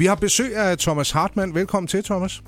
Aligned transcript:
Vi 0.00 0.06
har 0.06 0.14
besøg 0.14 0.56
af 0.56 0.78
Thomas 0.78 1.10
Hartmann. 1.10 1.54
Velkommen 1.54 1.86
til, 1.86 2.04
Thomas. 2.04 2.42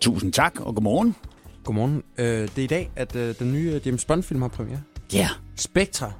Tusind 0.00 0.32
tak, 0.32 0.60
og 0.60 0.74
godmorgen. 0.74 1.16
Godmorgen. 1.64 2.02
Øh, 2.18 2.26
det 2.26 2.58
er 2.58 2.62
i 2.62 2.66
dag, 2.66 2.90
at 2.96 3.16
øh, 3.16 3.34
den 3.38 3.52
nye 3.52 3.80
James 3.86 4.04
Bond-film 4.04 4.42
har 4.42 4.48
premiere. 4.48 4.80
Ja, 5.12 5.18
yeah. 5.18 5.28
Spectre. 5.56 6.12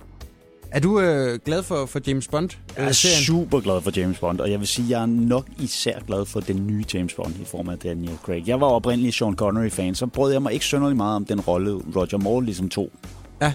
Er 0.71 0.81
du 0.81 1.01
øh, 1.01 1.39
glad 1.45 1.63
for, 1.63 1.87
for 1.87 2.01
James 2.07 2.29
Bond? 2.29 2.51
jeg 2.77 2.87
er 2.87 2.93
super 3.27 3.61
glad 3.61 3.81
for 3.81 3.93
James 3.97 4.19
Bond, 4.19 4.41
og 4.41 4.51
jeg 4.51 4.59
vil 4.61 4.69
sige, 4.69 4.85
at 4.85 4.91
jeg 4.91 5.03
er 5.03 5.07
nok 5.07 5.47
især 5.59 6.01
glad 6.07 6.27
for 6.27 6.41
den 6.41 6.67
nye 6.67 6.85
James 6.95 7.15
Bond 7.15 7.35
i 7.43 7.45
form 7.45 7.69
af 7.69 7.79
Daniel 7.79 8.19
Craig. 8.23 8.49
Jeg 8.49 8.61
var 8.61 8.67
oprindeligt 8.67 9.15
Sean 9.15 9.37
Connery-fan, 9.37 9.95
så 9.95 10.07
brød 10.07 10.33
jeg 10.33 10.43
mig 10.43 10.53
ikke 10.53 10.65
synderligt 10.65 10.97
meget 10.97 11.17
om 11.17 11.25
den 11.25 11.41
rolle, 11.41 11.81
Roger 11.97 12.19
Moore 12.19 12.45
ligesom 12.45 12.69
tog. 12.69 12.91
Ja. 13.41 13.55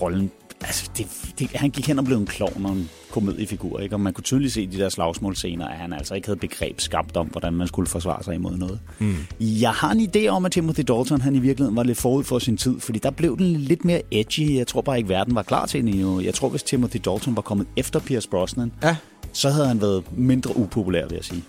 Rollen, 0.00 0.30
altså, 0.60 0.90
det, 0.98 1.06
det, 1.38 1.50
han 1.54 1.70
gik 1.70 1.86
hen 1.86 1.98
og 1.98 2.04
blev 2.04 2.16
en 2.18 2.26
klovn 2.26 2.66
og 2.66 2.72
en 2.72 2.90
komediefigur, 3.10 3.80
ikke? 3.80 3.94
Og 3.96 4.00
man 4.00 4.12
kunne 4.12 4.24
tydeligt 4.24 4.52
se 4.52 4.62
i 4.62 4.66
de 4.66 4.78
der 4.78 4.88
slagsmålscener, 4.88 5.66
at 5.68 5.76
han 5.76 5.92
altså 5.92 6.14
ikke 6.14 6.26
havde 6.28 6.38
begreb 6.38 6.80
skabt 6.80 7.16
om, 7.16 7.26
hvordan 7.26 7.52
man 7.52 7.66
skulle 7.68 7.88
forsvare 7.88 8.24
sig 8.24 8.34
imod 8.34 8.56
noget. 8.56 8.80
Mm. 8.98 9.16
Jeg 9.40 9.70
har 9.70 9.92
en 9.92 10.10
idé 10.16 10.26
om, 10.28 10.44
at 10.44 10.52
Timothy 10.52 10.80
Dalton 10.88 11.20
han 11.20 11.34
i 11.34 11.38
virkeligheden 11.38 11.76
var 11.76 11.82
lidt 11.82 11.98
forud 11.98 12.24
for 12.24 12.38
sin 12.38 12.56
tid, 12.56 12.80
fordi 12.80 12.98
der 12.98 13.10
blev 13.10 13.38
den 13.38 13.56
lidt 13.56 13.84
mere 13.84 14.02
edgy. 14.10 14.54
Jeg 14.56 14.66
tror 14.66 14.80
bare 14.80 14.96
ikke, 14.98 15.08
verden 15.08 15.34
var 15.34 15.42
klar 15.42 15.66
til 15.66 15.80
den 15.80 15.88
endnu. 15.88 16.20
Jeg 16.20 16.34
tror, 16.34 16.48
hvis 16.48 16.62
Timothy 16.62 16.96
Dalton 17.04 17.36
var 17.36 17.42
kommet 17.42 17.66
efter 17.76 18.00
Pierce 18.00 18.28
Brosnan, 18.28 18.72
Ja. 18.82 18.96
så 19.32 19.50
havde 19.50 19.68
han 19.68 19.80
været 19.80 20.04
mindre 20.16 20.56
upopulær, 20.56 21.06
vil 21.06 21.14
jeg 21.14 21.24
sige. 21.24 21.42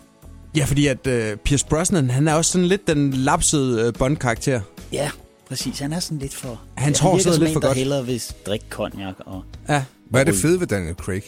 Ja, 0.57 0.65
fordi 0.65 0.87
at 0.87 1.07
øh, 1.07 1.37
Pierce 1.37 1.65
Brosnan, 1.65 2.09
han 2.09 2.27
er 2.27 2.33
også 2.33 2.51
sådan 2.51 2.67
lidt 2.67 2.87
den 2.87 3.11
lapsede 3.13 3.87
øh, 3.87 3.93
Bond-karakter. 3.93 4.61
Ja, 4.91 5.09
præcis. 5.55 5.79
Han 5.79 5.93
er 5.93 5.99
sådan 5.99 6.17
lidt 6.17 6.33
for... 6.33 6.61
Hans 6.75 6.99
han 6.99 7.09
hår 7.09 7.15
virker 7.15 7.31
sidder 7.31 7.39
lidt 7.39 7.53
for 7.53 7.59
godt. 7.59 7.77
hellere 7.77 8.05
vil 8.05 8.23
drikke 8.45 8.65
cognac. 8.69 9.15
Og... 9.19 9.43
Ja. 9.69 9.83
Hvad 10.09 10.21
er 10.21 10.25
det 10.25 10.35
fede 10.35 10.59
ved 10.59 10.67
Daniel 10.67 10.95
Craig? 10.95 11.23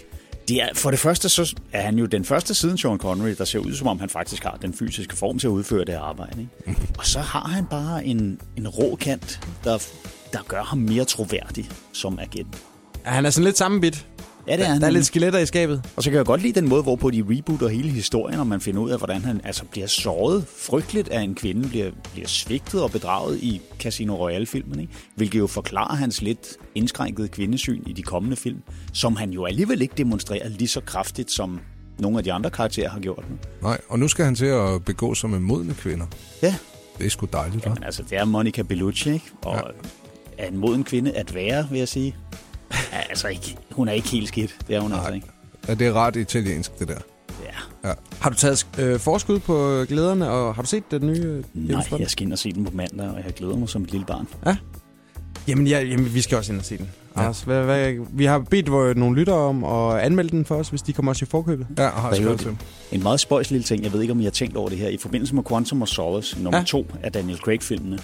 Det 0.48 0.62
er, 0.62 0.70
for 0.74 0.92
det 0.92 1.00
første 1.00 1.30
så 1.30 1.56
er 1.72 1.82
han 1.82 2.00
jo 2.00 2.06
den 2.06 2.26
første 2.26 2.54
siden 2.54 2.78
Sean 2.78 2.98
Connery, 2.98 3.36
der 3.38 3.46
ser 3.46 3.60
ud 3.60 3.74
som 3.74 3.88
om 3.88 4.00
han 4.00 4.10
faktisk 4.10 4.44
har 4.44 4.58
den 4.62 4.74
fysiske 4.74 5.16
form 5.16 5.40
til 5.40 5.48
at 5.48 5.52
udføre 5.52 5.86
det 5.86 5.94
arbejde. 5.94 6.48
Ikke? 6.68 6.82
og 6.98 7.06
så 7.06 7.20
har 7.20 7.48
han 7.48 7.66
bare 7.66 8.06
en, 8.06 8.42
en 8.58 8.68
rå 8.68 8.96
kant, 8.96 9.40
der, 9.64 9.78
der 10.34 10.40
gør 10.48 10.64
ham 10.64 10.78
mere 10.78 11.06
troværdig 11.06 11.70
som 11.94 12.20
agent. 12.20 12.64
ja. 13.06 13.10
Han 13.10 13.26
er 13.26 13.30
sådan 13.30 13.46
lidt 13.46 13.58
sammenbit. 13.58 14.08
Ja, 14.48 14.58
det 14.58 14.66
er 14.66 14.70
han. 14.70 14.82
Der 14.82 14.88
er 14.88 14.92
lidt 14.92 15.06
skeletter 15.06 15.40
i 15.40 15.46
skabet. 15.46 15.84
Og 15.96 16.04
så 16.04 16.10
kan 16.10 16.18
jeg 16.18 16.26
godt 16.26 16.42
lide 16.42 16.60
den 16.62 16.70
måde, 16.70 16.84
hvorpå 16.84 17.10
de 17.10 17.26
rebooter 17.30 17.68
hele 17.68 17.90
historien, 17.90 18.40
og 18.40 18.48
man 18.48 18.62
finder 18.62 18.82
ud 18.82 18.90
af, 18.90 18.98
hvordan 18.98 19.22
han 19.22 19.42
altså 19.44 19.66
bliver 19.66 19.88
såret 19.88 20.46
frygteligt 20.58 21.08
af 21.10 21.22
en 21.22 21.36
kvinde, 21.36 21.70
bliver, 21.70 21.92
bliver 22.14 22.28
svigtet 22.28 22.84
og 22.84 22.92
bedraget 22.92 23.40
i 23.40 23.62
Casino 23.80 24.16
Royale-filmen, 24.16 24.80
ikke? 24.80 24.94
hvilket 25.16 25.40
jo 25.40 25.48
forklarer 25.48 25.96
hans 25.96 26.22
lidt 26.22 26.48
indskrænkede 26.76 27.28
kvindesyn 27.28 27.84
i 27.88 27.94
de 27.94 28.02
kommende 28.02 28.36
film, 28.36 28.62
som 28.94 29.16
han 29.16 29.30
jo 29.30 29.46
alligevel 29.46 29.82
ikke 29.82 29.94
demonstrerer 29.98 30.50
lige 30.50 30.68
så 30.68 30.82
kraftigt, 30.82 31.32
som 31.32 31.60
nogle 32.00 32.18
af 32.18 32.24
de 32.24 32.34
andre 32.34 32.50
karakterer 32.50 32.90
har 32.90 33.00
gjort 33.00 33.24
nu. 33.30 33.36
Nej, 33.62 33.78
og 33.90 34.00
nu 34.00 34.08
skal 34.08 34.26
han 34.26 34.36
til 34.36 34.46
at 34.46 34.86
begå 34.86 35.14
sig 35.14 35.30
med 35.30 35.40
modne 35.40 35.74
kvinder. 35.74 36.06
Ja, 36.44 36.56
Det 36.98 37.06
er 37.06 37.10
sgu 37.10 37.28
dejligt, 37.34 37.66
hva'? 37.66 37.70
men 37.74 37.84
altså, 37.84 38.04
det 38.10 38.18
er 38.18 38.26
Monica 38.26 38.62
Bellucci, 38.62 39.10
ikke? 39.12 39.26
og 39.46 39.56
ja. 40.38 40.44
er 40.44 40.48
en 40.48 40.58
moden 40.58 40.84
kvinde 40.84 41.12
at 41.12 41.36
være, 41.36 41.68
vil 41.70 41.80
jeg 41.80 41.88
sige. 41.88 42.16
Ja, 42.98 43.02
altså, 43.10 43.28
ikke, 43.28 43.58
hun 43.72 43.88
er 43.88 43.92
ikke 43.92 44.08
helt 44.08 44.28
skidt, 44.28 44.58
det 44.68 44.76
er 44.76 44.80
hun 44.80 44.94
altså 44.94 45.14
ikke. 45.14 45.28
Ja, 45.68 45.74
det 45.74 45.88
er 45.88 45.94
ret 45.94 46.16
italiensk, 46.16 46.80
det 46.80 46.88
der. 46.88 46.98
Ja. 47.84 47.94
Har 48.20 48.30
du 48.30 48.36
taget 48.36 48.68
øh, 48.80 49.00
forskud 49.00 49.40
på 49.40 49.86
glæderne, 49.90 50.30
og 50.30 50.56
har 50.56 50.62
du 50.62 50.68
set 50.68 50.92
den 50.92 51.08
nye 51.08 51.24
øh, 51.26 51.44
Nej, 51.54 51.84
jeg 52.00 52.10
skal 52.10 52.26
ind 52.26 52.34
og 52.34 52.40
se 52.40 52.52
den 52.52 52.66
på 52.66 52.72
mandag, 52.74 53.10
og 53.10 53.16
jeg 53.26 53.34
glæder 53.34 53.56
mig 53.58 53.70
som 53.70 53.84
et 53.84 53.92
lille 53.92 54.06
barn. 54.06 54.28
Jamen, 55.48 55.68
ja, 55.68 55.82
jamen, 55.82 56.14
vi 56.14 56.22
skal 56.22 56.38
også 56.38 56.52
ind 56.52 56.60
og 56.60 56.66
se 56.66 56.78
den. 56.78 56.90
Ja. 57.16 57.22
Anders, 57.22 57.42
hvad, 57.42 57.64
hvad, 57.64 57.94
vi 58.12 58.26
har 58.26 58.40
bedt 58.40 58.72
vores, 58.72 58.98
nogle 58.98 59.16
lyttere 59.20 59.36
om 59.36 59.64
at 59.64 60.00
anmelde 60.00 60.30
den 60.30 60.46
for 60.46 60.56
os, 60.56 60.70
hvis 60.70 60.82
de 60.82 60.94
kommer 60.94 61.12
også 61.12 61.26
i 61.26 61.28
forkøbet. 61.32 61.68
Ja, 61.78 61.90
har 61.90 62.14
skrevet 62.14 62.34
er 62.34 62.38
til. 62.38 62.58
En 62.92 63.04
meget 63.04 63.20
spøjs 63.20 63.52
lille 63.52 63.64
ting, 63.64 63.84
jeg 63.84 63.94
ved 63.94 64.02
ikke, 64.02 64.12
om 64.12 64.20
I 64.20 64.24
har 64.24 64.32
tænkt 64.32 64.58
over 64.58 64.70
det 64.70 64.78
her. 64.78 64.90
I 64.90 64.98
forbindelse 64.98 65.36
med 65.36 65.44
Quantum 65.44 65.82
of 65.82 65.88
Solace, 65.88 66.36
nummer 66.44 66.58
Ja. 66.58 66.62
ja. 66.62 66.66
to 66.66 66.86
af 67.04 67.12
Daniel 67.12 67.38
Craig-filmene, 67.38 68.00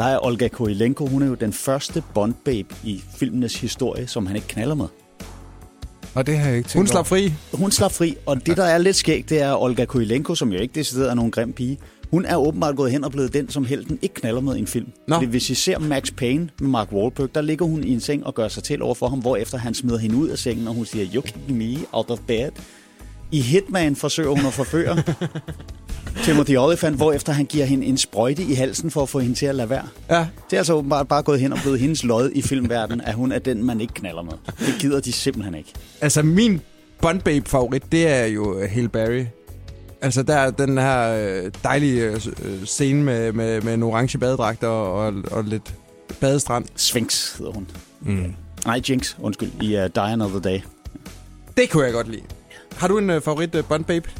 der 0.00 0.06
er 0.06 0.24
Olga 0.24 0.48
Kurilenko, 0.48 1.06
hun 1.06 1.22
er 1.22 1.26
jo 1.26 1.34
den 1.34 1.52
første 1.52 2.02
Bond-babe 2.14 2.74
i 2.84 3.02
filmenes 3.16 3.60
historie, 3.60 4.06
som 4.06 4.26
han 4.26 4.36
ikke 4.36 4.48
knaller 4.48 4.74
med. 4.74 4.86
Og 6.14 6.26
det 6.26 6.38
har 6.38 6.48
jeg 6.48 6.56
ikke 6.56 6.68
tænkt 6.68 6.78
Hun 6.78 6.86
slap 6.86 7.06
fri. 7.06 7.32
Hun 7.52 7.70
slår 7.70 7.88
fri, 7.88 8.16
og 8.26 8.46
det, 8.46 8.56
der 8.56 8.64
er 8.64 8.78
lidt 8.78 8.96
skægt, 8.96 9.30
det 9.30 9.42
er 9.42 9.62
Olga 9.62 9.84
Kurilenko, 9.84 10.34
som 10.34 10.52
jo 10.52 10.58
ikke 10.58 10.74
decideret 10.74 11.10
er 11.10 11.14
nogen 11.14 11.30
grim 11.30 11.52
pige. 11.52 11.78
Hun 12.10 12.24
er 12.24 12.36
åbenbart 12.36 12.76
gået 12.76 12.92
hen 12.92 13.04
og 13.04 13.12
blevet 13.12 13.32
den, 13.32 13.48
som 13.48 13.64
helten 13.64 13.98
ikke 14.02 14.14
knaller 14.14 14.40
med 14.40 14.56
i 14.56 14.58
en 14.58 14.66
film. 14.66 14.86
Nå. 15.08 15.14
Fordi 15.14 15.26
hvis 15.26 15.50
I 15.50 15.54
ser 15.54 15.78
Max 15.78 16.12
Payne 16.16 16.48
med 16.60 16.68
Mark 16.68 16.92
Wahlberg, 16.92 17.34
der 17.34 17.40
ligger 17.40 17.66
hun 17.66 17.84
i 17.84 17.92
en 17.92 18.00
seng 18.00 18.26
og 18.26 18.34
gør 18.34 18.48
sig 18.48 18.62
til 18.62 18.82
over 18.82 18.94
for 18.94 19.08
ham, 19.08 19.18
hvorefter 19.18 19.58
han 19.58 19.74
smider 19.74 19.98
hende 19.98 20.16
ud 20.16 20.28
af 20.28 20.38
sengen, 20.38 20.68
og 20.68 20.74
hun 20.74 20.86
siger, 20.86 21.06
you 21.14 21.20
kick 21.22 21.48
me 21.48 21.76
out 21.92 22.10
of 22.10 22.18
bed. 22.26 22.50
I 23.32 23.40
Hitman 23.40 23.96
forsøger 23.96 24.30
hun 24.30 24.46
at 24.46 24.52
forføre 24.52 24.96
Timothy 26.24 26.56
Olyphant, 26.56 26.96
hvorefter 26.96 27.32
han 27.32 27.46
giver 27.46 27.64
hende 27.64 27.86
en 27.86 27.96
sprøjte 27.96 28.42
i 28.42 28.54
halsen 28.54 28.90
for 28.90 29.02
at 29.02 29.08
få 29.08 29.18
hende 29.18 29.34
til 29.34 29.46
at 29.46 29.54
lade 29.54 29.70
være. 29.70 29.88
Ja. 30.10 30.26
Det 30.50 30.56
er 30.56 30.58
altså 30.58 30.74
åbenbart 30.74 31.08
bare 31.08 31.22
gået 31.22 31.40
hen 31.40 31.52
og 31.52 31.58
blevet 31.62 31.80
hendes 31.80 32.04
lod 32.04 32.30
i 32.34 32.42
filmverdenen, 32.42 33.00
at 33.00 33.14
hun 33.14 33.32
er 33.32 33.38
den, 33.38 33.64
man 33.64 33.80
ikke 33.80 33.94
knaller 33.94 34.22
med. 34.22 34.32
Det 34.58 34.74
gider 34.78 35.00
de 35.00 35.12
simpelthen 35.12 35.54
ikke. 35.54 35.72
Altså, 36.00 36.22
min 36.22 36.60
Bond 37.02 37.20
Babe 37.20 37.50
favorit, 37.50 37.92
det 37.92 38.08
er 38.08 38.24
jo 38.24 38.58
øh, 38.58 38.70
Halle 38.70 38.88
Berry. 38.88 39.24
Altså, 40.02 40.22
der 40.22 40.34
er 40.36 40.50
den 40.50 40.78
her 40.78 41.10
øh, 41.10 41.50
dejlige 41.62 42.02
øh, 42.02 42.20
scene 42.64 43.02
med, 43.04 43.32
med, 43.32 43.60
med 43.60 43.74
en 43.74 43.82
orange 43.82 44.18
badedragt 44.18 44.64
og, 44.64 44.92
og, 44.94 45.14
og 45.30 45.44
lidt 45.44 45.74
badestrand. 46.20 46.64
Sphinx 46.76 47.36
hedder 47.38 47.52
hun. 47.52 47.66
Mm. 48.00 48.34
Nej, 48.66 48.80
Jinx, 48.88 49.14
undskyld, 49.20 49.50
i 49.62 49.76
uh, 49.76 49.82
Die 49.94 50.02
Another 50.02 50.40
Day. 50.40 50.60
Det 51.56 51.70
kunne 51.70 51.84
jeg 51.84 51.92
godt 51.92 52.08
lide. 52.08 52.22
Har 52.76 52.88
du 52.88 52.98
en 52.98 53.10
øh, 53.10 53.22
favorit 53.22 53.54
øh, 53.54 53.64
Bond 53.64 53.84
Babe? 53.84 54.10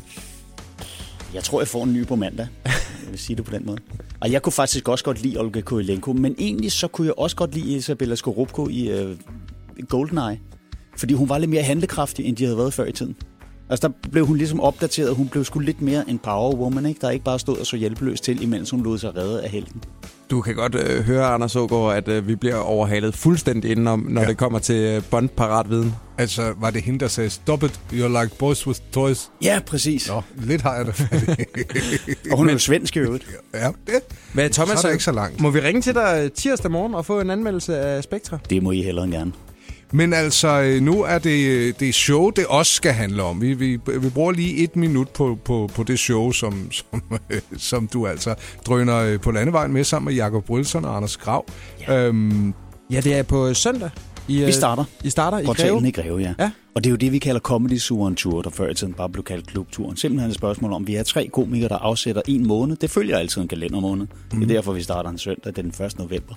Jeg 1.34 1.44
tror, 1.44 1.60
jeg 1.60 1.68
får 1.68 1.84
en 1.84 1.92
ny 1.92 2.06
på 2.06 2.16
mandag. 2.16 2.46
Jeg 2.64 3.10
vil 3.10 3.18
sige 3.18 3.36
det 3.36 3.44
på 3.44 3.50
den 3.50 3.66
måde. 3.66 3.78
Og 4.20 4.32
jeg 4.32 4.42
kunne 4.42 4.52
faktisk 4.52 4.88
også 4.88 5.04
godt 5.04 5.22
lide 5.22 5.38
Olga 5.38 5.60
Kurilenko, 5.60 6.12
men 6.12 6.34
egentlig 6.38 6.72
så 6.72 6.88
kunne 6.88 7.06
jeg 7.06 7.14
også 7.18 7.36
godt 7.36 7.54
lide 7.54 7.76
Isabella 7.76 8.14
Skorupko 8.14 8.68
i 8.68 9.02
uh, 9.02 9.16
Goldeneye. 9.88 10.40
Fordi 10.96 11.14
hun 11.14 11.28
var 11.28 11.38
lidt 11.38 11.50
mere 11.50 11.62
handlekraftig, 11.62 12.26
end 12.26 12.36
de 12.36 12.44
havde 12.44 12.56
været 12.56 12.74
før 12.74 12.84
i 12.84 12.92
tiden. 12.92 13.16
Altså 13.68 13.88
der 13.88 14.08
blev 14.10 14.26
hun 14.26 14.36
ligesom 14.36 14.60
opdateret, 14.60 15.14
hun 15.14 15.28
blev 15.28 15.44
sgu 15.44 15.58
lidt 15.58 15.82
mere 15.82 16.10
en 16.10 16.18
power 16.18 16.54
woman, 16.54 16.86
ikke? 16.86 17.00
der 17.00 17.10
ikke 17.10 17.24
bare 17.24 17.38
stod 17.38 17.56
og 17.56 17.66
så 17.66 17.76
hjælpeløs 17.76 18.20
til, 18.20 18.42
imens 18.42 18.70
hun 18.70 18.82
lod 18.82 18.98
sig 18.98 19.16
redde 19.16 19.42
af 19.42 19.50
helten. 19.50 19.82
Du 20.30 20.40
kan 20.40 20.54
godt 20.54 20.74
øh, 20.74 21.02
høre, 21.04 21.26
Anders 21.26 21.56
Ågaard, 21.56 21.96
at 21.96 22.08
øh, 22.08 22.28
vi 22.28 22.36
bliver 22.36 22.56
overhalet 22.56 23.14
fuldstændig 23.14 23.70
indenom, 23.70 24.06
når 24.08 24.20
Ja. 24.22 24.28
det 24.28 24.36
kommer 24.36 24.58
til 24.58 24.74
øh, 24.76 25.02
Bond-paratviden. 25.10 25.94
Altså, 26.18 26.52
var 26.60 26.70
det 26.70 26.82
hende, 26.82 26.98
der 26.98 27.08
sagde, 27.08 27.30
stop 27.30 27.62
it, 27.62 27.80
you're 27.92 28.22
like 28.22 28.36
boys 28.38 28.66
with 28.66 28.80
toys? 28.92 29.30
Ja, 29.42 29.60
præcis. 29.66 30.08
Nå, 30.08 30.22
lidt 30.36 30.62
har 30.62 30.76
jeg 30.76 30.86
det. 30.86 31.08
Og 32.32 32.36
hun 32.38 32.48
er 32.48 32.52
jo 32.52 32.58
svensk 32.58 32.96
i 32.96 32.98
øvrigt. 32.98 33.26
ja, 33.54 33.68
det. 33.86 33.94
Hvad, 34.34 34.50
Thomas, 34.50 34.78
Så 34.78 34.86
er 34.86 34.88
der 34.88 34.92
ikke 34.92 35.04
så 35.04 35.12
langt. 35.12 35.40
Må 35.40 35.50
vi 35.50 35.60
ringe 35.60 35.82
til 35.82 35.94
dig 35.94 36.20
øh, 36.24 36.30
tirsdag 36.30 36.70
morgen 36.70 36.94
og 36.94 37.06
få 37.06 37.20
en 37.20 37.30
anmeldelse 37.30 37.78
af 37.78 38.02
Spectre? 38.02 38.38
Det 38.50 38.62
må 38.62 38.70
I 38.72 38.82
hellere 38.82 39.04
end 39.04 39.12
gerne. 39.12 39.32
Men 39.92 40.12
altså, 40.12 40.60
øh, 40.60 40.82
nu 40.82 41.02
er 41.02 41.18
det, 41.18 41.46
øh, 41.46 41.74
det 41.80 41.94
show, 41.94 42.30
det 42.30 42.46
også 42.46 42.74
skal 42.74 42.92
handle 42.92 43.22
om. 43.22 43.40
Vi, 43.40 43.54
vi, 43.54 43.78
vi 44.00 44.08
bruger 44.10 44.32
lige 44.32 44.56
et 44.56 44.76
minut 44.76 45.08
på, 45.08 45.38
på, 45.44 45.70
på 45.74 45.82
det 45.82 45.98
show, 45.98 46.32
som, 46.32 46.72
som, 46.72 47.02
øh, 47.30 47.40
som 47.58 47.86
du 47.86 48.06
altså 48.06 48.34
drøner 48.66 49.18
på 49.18 49.30
landevejen 49.30 49.72
med 49.72 49.84
sammen 49.84 50.06
med 50.06 50.14
Jakob 50.14 50.50
Wilson 50.50 50.84
og 50.84 50.96
Anders 50.96 51.16
Grav. 51.16 51.44
Ja. 51.88 52.06
Øhm, 52.06 52.54
Ja, 52.90 53.00
det 53.00 53.14
er 53.14 53.22
på 53.22 53.54
søndag. 53.54 53.90
I, 54.28 54.44
Vi 54.44 54.52
starter. 54.52 54.84
I 55.04 55.10
starter 55.10 55.38
i 55.38 55.44
Portalen 55.44 55.78
Greve. 55.78 55.88
i 55.88 55.90
Greve, 55.90 56.18
ja. 56.18 56.34
Ja. 56.38 56.50
Og 56.74 56.84
det 56.84 56.90
er 56.90 56.90
jo 56.90 56.96
det, 56.96 57.12
vi 57.12 57.18
kalder 57.18 57.40
Comedy 57.40 57.78
Suren 57.78 58.14
Tour, 58.16 58.42
der 58.42 58.50
før 58.50 58.70
i 58.70 58.74
tiden 58.74 58.92
bare 58.92 59.08
blev 59.08 59.24
kaldt 59.24 59.46
Klubturen. 59.46 59.96
Simpelthen 59.96 60.30
et 60.30 60.34
spørgsmål 60.36 60.72
om, 60.72 60.86
vi 60.86 60.94
er 60.94 61.02
tre 61.02 61.28
komikere, 61.32 61.68
der 61.68 61.76
afsætter 61.76 62.22
en 62.28 62.46
måned. 62.46 62.76
Det 62.76 62.90
følger 62.90 63.18
altid 63.18 63.42
en 63.42 63.48
kalendermåned. 63.48 64.06
Mm. 64.32 64.40
Det 64.40 64.50
er 64.50 64.54
derfor, 64.54 64.72
vi 64.72 64.82
starter 64.82 65.10
en 65.10 65.18
søndag, 65.18 65.52
den 65.56 65.66
1. 65.66 65.98
november. 65.98 66.34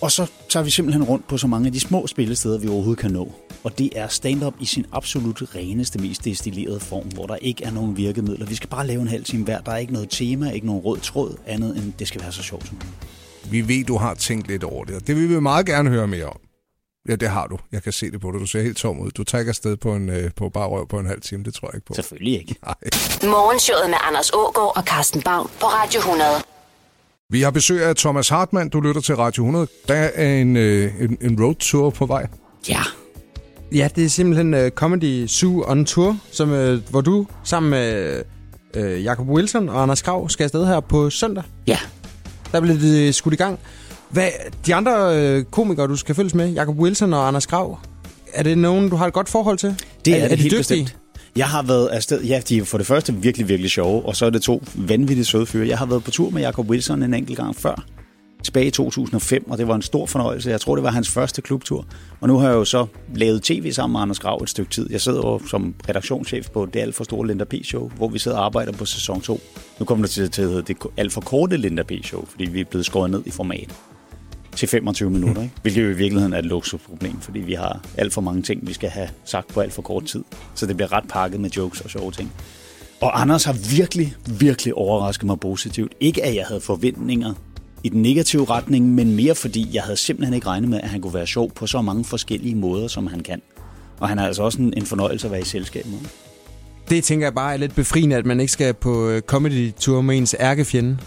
Og 0.00 0.10
så 0.12 0.26
tager 0.48 0.64
vi 0.64 0.70
simpelthen 0.70 1.04
rundt 1.04 1.28
på 1.28 1.38
så 1.38 1.46
mange 1.46 1.66
af 1.66 1.72
de 1.72 1.80
små 1.80 2.06
spillesteder, 2.06 2.58
vi 2.58 2.68
overhovedet 2.68 2.98
kan 2.98 3.10
nå. 3.10 3.32
Og 3.64 3.78
det 3.78 3.90
er 3.96 4.08
stand-up 4.08 4.54
i 4.60 4.64
sin 4.66 4.86
absolut 4.92 5.42
reneste, 5.54 5.98
mest 5.98 6.24
destillerede 6.24 6.80
form, 6.80 7.06
hvor 7.06 7.26
der 7.26 7.36
ikke 7.36 7.64
er 7.64 7.70
nogen 7.70 7.96
virkemidler. 7.96 8.46
Vi 8.46 8.54
skal 8.54 8.68
bare 8.68 8.86
lave 8.86 9.02
en 9.02 9.08
halv 9.08 9.24
time 9.24 9.44
hver. 9.44 9.60
Der 9.60 9.72
er 9.72 9.76
ikke 9.76 9.92
noget 9.92 10.10
tema, 10.10 10.50
ikke 10.50 10.66
nogen 10.66 10.82
rød 10.82 10.98
tråd, 10.98 11.36
andet 11.46 11.76
end 11.76 11.92
det 11.98 12.08
skal 12.08 12.22
være 12.22 12.32
så 12.32 12.42
sjovt 12.42 12.66
som 12.66 12.74
muligt. 12.74 13.52
vi 13.52 13.68
ved, 13.68 13.84
du 13.84 13.96
har 13.96 14.14
tænkt 14.14 14.48
lidt 14.48 14.64
over 14.64 14.84
det, 14.84 14.94
og 14.96 15.06
det 15.06 15.16
vil 15.16 15.28
vi 15.28 15.40
meget 15.40 15.66
gerne 15.66 15.90
høre 15.90 16.06
mere 16.06 16.26
om. 16.26 16.40
Ja, 17.08 17.16
det 17.16 17.28
har 17.28 17.46
du. 17.46 17.58
Jeg 17.72 17.82
kan 17.82 17.92
se 17.92 18.10
det 18.10 18.20
på 18.20 18.32
dig. 18.32 18.40
Du 18.40 18.46
ser 18.46 18.62
helt 18.62 18.76
tom 18.76 19.00
ud. 19.00 19.10
Du 19.10 19.24
tager 19.24 19.40
ikke 19.40 19.48
afsted 19.50 19.76
på, 19.76 19.94
en, 19.94 20.08
øh, 20.08 20.30
på 20.36 20.48
bare 20.48 20.68
røv 20.68 20.88
på 20.88 20.98
en 20.98 21.06
halv 21.06 21.20
time. 21.20 21.44
Det 21.44 21.54
tror 21.54 21.68
jeg 21.68 21.74
ikke 21.74 21.86
på. 21.86 21.94
Selvfølgelig 21.94 22.40
ikke. 22.40 22.54
Nej. 22.64 22.74
Morgenshowet 23.30 23.90
med 23.90 23.98
Anders 24.08 24.30
Ågaard 24.34 24.72
og 24.76 24.82
Carsten 24.82 25.22
Baum 25.22 25.50
på 25.60 25.66
Radio 25.66 25.98
100. 25.98 26.28
Vi 27.32 27.42
har 27.42 27.50
besøg 27.50 27.84
af 27.84 27.96
Thomas 27.96 28.28
Hartmann. 28.28 28.68
Du 28.68 28.80
lytter 28.80 29.00
til 29.00 29.16
Radio 29.16 29.42
100. 29.42 29.66
Der 29.88 29.94
er 29.94 30.40
en, 30.40 30.56
øh, 30.56 30.92
en, 31.00 31.18
en 31.20 31.44
roadtour 31.44 31.90
på 31.90 32.06
vej. 32.06 32.26
Ja, 32.68 32.80
Ja, 33.72 33.88
det 33.96 34.04
er 34.04 34.08
simpelthen 34.08 34.54
uh, 34.54 34.68
Comedy 34.68 35.26
Zoo 35.26 35.64
on 35.70 35.84
Tour, 35.84 36.18
som, 36.32 36.52
uh, 36.52 36.90
hvor 36.90 37.00
du 37.00 37.26
sammen 37.44 37.70
med 37.70 38.22
uh, 38.76 39.04
Jacob 39.04 39.28
Wilson 39.28 39.68
og 39.68 39.82
Anders 39.82 40.02
Krav 40.02 40.28
skal 40.28 40.44
afsted 40.44 40.66
her 40.66 40.80
på 40.80 41.10
søndag. 41.10 41.44
ja. 41.66 41.78
Der 42.52 42.60
bliver 42.60 42.78
det 42.78 43.14
skudt 43.14 43.34
i 43.34 43.36
gang. 43.36 43.58
Hvad, 44.10 44.28
de 44.66 44.74
andre 44.74 45.36
uh, 45.38 45.44
komikere, 45.44 45.86
du 45.86 45.96
skal 45.96 46.14
følges 46.14 46.34
med, 46.34 46.52
Jacob 46.52 46.78
Wilson 46.78 47.12
og 47.12 47.28
Anders 47.28 47.46
Krav, 47.46 47.78
er 48.32 48.42
det 48.42 48.58
nogen, 48.58 48.88
du 48.88 48.96
har 48.96 49.06
et 49.06 49.12
godt 49.12 49.28
forhold 49.28 49.58
til? 49.58 49.74
Det 50.04 50.12
er, 50.12 50.16
er, 50.16 50.20
det 50.20 50.32
er 50.32 50.36
de 50.36 50.42
helt 50.42 50.52
dygtige? 50.52 50.84
bestemt. 50.84 50.96
Jeg 51.36 51.48
har 51.48 51.62
været 51.62 51.88
afsted, 51.88 52.22
ja, 52.22 52.40
de 52.48 52.58
er 52.58 52.64
for 52.64 52.78
det 52.78 52.86
første 52.86 53.14
virkelig, 53.14 53.48
virkelig 53.48 53.70
sjove, 53.70 54.06
og 54.06 54.16
så 54.16 54.26
er 54.26 54.30
det 54.30 54.42
to 54.42 54.62
vanvittigt 54.74 55.28
søde 55.28 55.46
fyre. 55.46 55.68
Jeg 55.68 55.78
har 55.78 55.86
været 55.86 56.04
på 56.04 56.10
tur 56.10 56.30
med 56.30 56.42
Jacob 56.42 56.70
Wilson 56.70 57.02
en 57.02 57.14
enkelt 57.14 57.38
gang 57.38 57.56
før, 57.56 57.84
tilbage 58.42 58.66
i 58.66 58.70
2005, 58.70 59.50
og 59.50 59.58
det 59.58 59.68
var 59.68 59.74
en 59.74 59.82
stor 59.82 60.06
fornøjelse. 60.06 60.50
Jeg 60.50 60.60
tror, 60.60 60.76
det 60.76 60.84
var 60.84 60.90
hans 60.90 61.08
første 61.08 61.42
klubtur. 61.42 61.86
Og 62.20 62.28
nu 62.28 62.38
har 62.38 62.48
jeg 62.48 62.54
jo 62.54 62.64
så 62.64 62.86
lavet 63.14 63.42
tv 63.42 63.72
sammen 63.72 63.92
med 63.92 64.00
Anders 64.00 64.18
Grav 64.18 64.40
et 64.42 64.50
stykke 64.50 64.70
tid. 64.70 64.90
Jeg 64.90 65.00
sidder 65.00 65.18
jo 65.18 65.40
som 65.46 65.74
redaktionschef 65.88 66.50
på 66.50 66.66
det 66.74 66.80
alt 66.80 66.94
for 66.94 67.04
store 67.04 67.26
Linda 67.26 67.44
P-show, 67.44 67.90
hvor 67.96 68.08
vi 68.08 68.18
sidder 68.18 68.38
og 68.38 68.44
arbejder 68.44 68.72
på 68.72 68.84
sæson 68.84 69.20
2. 69.20 69.40
Nu 69.78 69.84
kommer 69.84 70.04
det 70.06 70.10
til, 70.10 70.22
at 70.22 70.36
hedde 70.36 70.62
det 70.62 70.76
alt 70.96 71.12
for 71.12 71.20
korte 71.20 71.56
Linda 71.56 71.82
P-show, 71.82 72.24
fordi 72.26 72.44
vi 72.44 72.60
er 72.60 72.64
blevet 72.64 72.86
skåret 72.86 73.10
ned 73.10 73.22
i 73.26 73.30
format 73.30 73.74
til 74.56 74.68
25 74.68 75.10
minutter, 75.10 75.42
ikke? 75.42 75.54
hvilket 75.62 75.82
jo 75.84 75.90
i 75.90 75.92
virkeligheden 75.92 76.32
er 76.32 76.38
et 76.38 76.46
luksusproblem, 76.46 77.20
fordi 77.20 77.38
vi 77.40 77.52
har 77.52 77.80
alt 77.96 78.12
for 78.12 78.20
mange 78.20 78.42
ting, 78.42 78.66
vi 78.66 78.72
skal 78.72 78.90
have 78.90 79.08
sagt 79.24 79.48
på 79.48 79.60
alt 79.60 79.72
for 79.72 79.82
kort 79.82 80.04
tid. 80.04 80.24
Så 80.54 80.66
det 80.66 80.76
bliver 80.76 80.92
ret 80.92 81.04
pakket 81.08 81.40
med 81.40 81.50
jokes 81.50 81.80
og 81.80 81.90
sjove 81.90 82.12
ting. 82.12 82.32
Og 83.00 83.20
Anders 83.20 83.44
har 83.44 83.76
virkelig, 83.76 84.14
virkelig 84.38 84.74
overrasket 84.74 85.26
mig 85.26 85.40
positivt. 85.40 85.92
Ikke 86.00 86.24
at 86.24 86.34
jeg 86.34 86.44
havde 86.46 86.60
forventninger 86.60 87.34
i 87.84 87.88
den 87.88 88.02
negative 88.02 88.44
retning, 88.44 88.94
men 88.94 89.16
mere 89.16 89.34
fordi 89.34 89.70
jeg 89.72 89.82
havde 89.82 89.96
simpelthen 89.96 90.34
ikke 90.34 90.46
regnet 90.46 90.70
med, 90.70 90.80
at 90.80 90.88
han 90.88 91.00
kunne 91.00 91.14
være 91.14 91.26
sjov 91.26 91.52
på 91.52 91.66
så 91.66 91.82
mange 91.82 92.04
forskellige 92.04 92.54
måder, 92.54 92.88
som 92.88 93.06
han 93.06 93.20
kan. 93.20 93.42
Og 94.00 94.08
han 94.08 94.18
er 94.18 94.26
altså 94.26 94.42
også 94.42 94.62
en, 94.62 94.74
en 94.76 94.86
fornøjelse 94.86 95.26
at 95.26 95.30
være 95.30 95.40
i 95.40 95.44
selskab 95.44 95.86
med. 95.86 95.98
Det 96.90 97.04
tænker 97.04 97.26
jeg 97.26 97.34
bare 97.34 97.52
er 97.52 97.56
lidt 97.56 97.74
befriende, 97.74 98.16
at 98.16 98.26
man 98.26 98.40
ikke 98.40 98.52
skal 98.52 98.74
på 98.74 99.08
øh, 99.08 99.22
comedy-tour 99.22 100.00
med 100.00 100.16
ens 100.16 100.36
ærkefjende. 100.40 100.98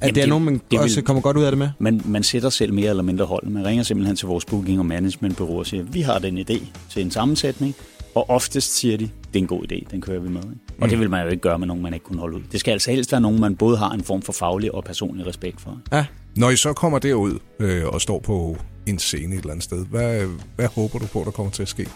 At 0.00 0.02
Jamen, 0.02 0.14
det 0.14 0.20
er 0.20 0.24
det- 0.24 0.28
nogen, 0.28 0.44
man 0.44 0.60
det 0.70 0.78
også 0.80 0.96
vil- 0.96 1.04
kommer 1.04 1.20
godt 1.22 1.36
ud 1.36 1.42
af 1.42 1.50
det 1.50 1.58
med. 1.58 1.68
Man, 1.78 2.02
man 2.04 2.22
sætter 2.22 2.48
selv 2.50 2.72
mere 2.74 2.90
eller 2.90 3.02
mindre 3.02 3.24
hold. 3.24 3.46
Man 3.46 3.64
ringer 3.66 3.82
simpelthen 3.84 4.16
til 4.16 4.28
vores 4.28 4.44
booking- 4.44 4.78
og 4.78 4.86
managementbureau 4.86 5.58
og 5.58 5.66
siger, 5.66 5.82
vi 5.82 6.00
har 6.00 6.18
den 6.18 6.38
idé 6.38 6.62
til 6.90 7.02
en 7.02 7.10
sammensætning, 7.10 7.74
og 8.14 8.30
oftest 8.30 8.76
siger 8.78 8.96
de, 8.96 9.04
det 9.04 9.10
er 9.34 9.38
en 9.38 9.46
god 9.46 9.62
idé, 9.72 9.86
den 9.90 10.00
kører 10.00 10.20
vi 10.20 10.28
med. 10.28 10.42
Ikke? 10.42 10.56
Og 10.80 10.90
det 10.90 10.98
vil 11.00 11.10
man 11.10 11.24
jo 11.24 11.28
ikke 11.30 11.40
gøre 11.40 11.58
med 11.58 11.66
nogen, 11.66 11.82
man 11.82 11.94
ikke 11.94 12.04
kunne 12.04 12.18
holde 12.20 12.36
ud. 12.36 12.42
Det 12.52 12.60
skal 12.60 12.72
altså 12.72 12.90
helst 12.90 13.12
være 13.12 13.20
nogen, 13.20 13.40
man 13.40 13.56
både 13.56 13.76
har 13.76 13.90
en 13.90 14.02
form 14.02 14.22
for 14.22 14.32
faglig 14.32 14.74
og 14.74 14.84
personlig 14.84 15.26
respekt 15.26 15.60
for. 15.60 15.78
Ja. 15.92 16.06
Når 16.36 16.50
I 16.50 16.56
så 16.56 16.72
kommer 16.72 16.98
derud 16.98 17.38
øh, 17.60 17.86
og 17.86 18.00
står 18.00 18.18
på 18.20 18.56
en 18.86 18.98
scene 18.98 19.34
et 19.34 19.38
eller 19.40 19.50
andet 19.50 19.64
sted, 19.64 19.86
hvad, 19.86 20.26
hvad 20.56 20.66
håber 20.74 20.98
du 20.98 21.06
på, 21.06 21.22
der 21.24 21.30
kommer 21.30 21.52
til 21.52 21.62
at 21.62 21.68
ske? 21.68 21.88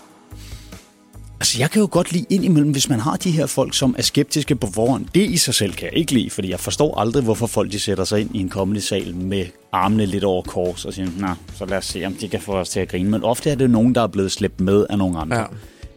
Altså, 1.40 1.58
jeg 1.58 1.70
kan 1.70 1.80
jo 1.80 1.88
godt 1.90 2.12
lide 2.12 2.26
indimellem, 2.30 2.70
hvis 2.70 2.88
man 2.88 3.00
har 3.00 3.16
de 3.16 3.30
her 3.30 3.46
folk, 3.46 3.74
som 3.74 3.94
er 3.98 4.02
skeptiske 4.02 4.56
på 4.56 4.66
forhånd. 4.74 5.06
Det 5.14 5.30
i 5.30 5.36
sig 5.36 5.54
selv 5.54 5.72
kan 5.72 5.88
jeg 5.88 5.96
ikke 5.98 6.12
lide, 6.12 6.30
fordi 6.30 6.50
jeg 6.50 6.60
forstår 6.60 6.98
aldrig, 6.98 7.24
hvorfor 7.24 7.46
folk 7.46 7.72
de 7.72 7.80
sætter 7.80 8.04
sig 8.04 8.20
ind 8.20 8.36
i 8.36 8.40
en 8.40 8.50
comedy-sal 8.50 9.16
med 9.16 9.46
armene 9.72 10.06
lidt 10.06 10.24
over 10.24 10.42
kors 10.42 10.84
og 10.84 10.94
siger, 10.94 11.08
nej, 11.18 11.34
så 11.54 11.64
lad 11.64 11.78
os 11.78 11.84
se, 11.84 12.04
om 12.04 12.14
de 12.14 12.28
kan 12.28 12.40
få 12.40 12.52
os 12.52 12.68
til 12.68 12.80
at 12.80 12.88
grine. 12.88 13.10
Men 13.10 13.24
ofte 13.24 13.50
er 13.50 13.54
det 13.54 13.70
nogen, 13.70 13.94
der 13.94 14.02
er 14.02 14.06
blevet 14.06 14.32
slæbt 14.32 14.60
med 14.60 14.86
af 14.90 14.98
nogle 14.98 15.18
andre. 15.18 15.38
Ja. 15.38 15.44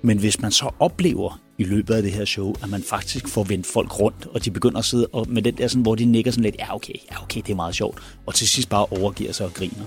Men 0.01 0.17
hvis 0.17 0.41
man 0.41 0.51
så 0.51 0.69
oplever 0.79 1.39
i 1.57 1.63
løbet 1.63 1.93
af 1.93 2.03
det 2.03 2.11
her 2.11 2.25
show, 2.25 2.55
at 2.63 2.69
man 2.69 2.83
faktisk 2.89 3.27
får 3.27 3.43
vendt 3.43 3.67
folk 3.67 3.99
rundt, 3.99 4.25
og 4.25 4.45
de 4.45 4.51
begynder 4.51 4.79
at 4.79 4.85
sidde 4.85 5.07
og 5.07 5.25
med 5.29 5.41
den 5.41 5.57
der, 5.57 5.67
sådan, 5.67 5.81
hvor 5.81 5.95
de 5.95 6.05
nikker 6.05 6.31
sådan 6.31 6.43
lidt, 6.43 6.55
ja 6.59 6.75
okay, 6.75 6.93
ja 7.11 7.23
okay, 7.23 7.41
det 7.41 7.51
er 7.51 7.55
meget 7.55 7.75
sjovt, 7.75 7.97
og 8.25 8.35
til 8.35 8.47
sidst 8.47 8.69
bare 8.69 8.85
overgiver 8.85 9.31
sig 9.31 9.45
og 9.45 9.53
griner. 9.53 9.83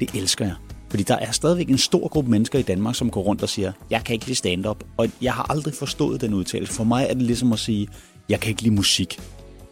Det 0.00 0.10
elsker 0.14 0.44
jeg. 0.44 0.54
Fordi 0.90 1.02
der 1.02 1.16
er 1.16 1.30
stadigvæk 1.30 1.68
en 1.68 1.78
stor 1.78 2.08
gruppe 2.08 2.30
mennesker 2.30 2.58
i 2.58 2.62
Danmark, 2.62 2.94
som 2.94 3.10
går 3.10 3.22
rundt 3.22 3.42
og 3.42 3.48
siger, 3.48 3.72
jeg 3.90 4.04
kan 4.04 4.12
ikke 4.14 4.26
lide 4.26 4.36
stand-up, 4.38 4.84
og 4.96 5.08
jeg 5.22 5.32
har 5.32 5.46
aldrig 5.50 5.74
forstået 5.74 6.20
den 6.20 6.34
udtalelse. 6.34 6.72
For 6.74 6.84
mig 6.84 7.06
er 7.10 7.14
det 7.14 7.22
ligesom 7.22 7.52
at 7.52 7.58
sige, 7.58 7.88
jeg 8.28 8.40
kan 8.40 8.50
ikke 8.50 8.62
lide 8.62 8.74
musik. 8.74 9.20